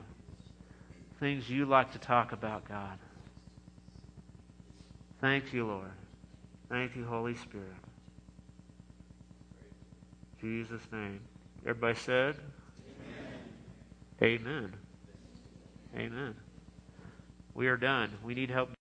Things 1.18 1.50
you 1.50 1.66
like 1.66 1.92
to 1.92 1.98
talk 1.98 2.32
about, 2.32 2.68
God. 2.68 2.98
Thank 5.20 5.52
you, 5.52 5.66
Lord. 5.66 5.92
Thank 6.68 6.96
you, 6.96 7.04
Holy 7.04 7.34
Spirit. 7.34 7.66
In 10.40 10.64
Jesus' 10.64 10.86
name. 10.92 11.20
Everybody 11.62 11.98
said? 11.98 12.36
Amen. 14.22 14.42
Amen. 14.46 14.76
Amen. 15.96 16.36
We 17.54 17.66
are 17.68 17.76
done. 17.76 18.10
We 18.24 18.34
need 18.34 18.50
help. 18.50 18.70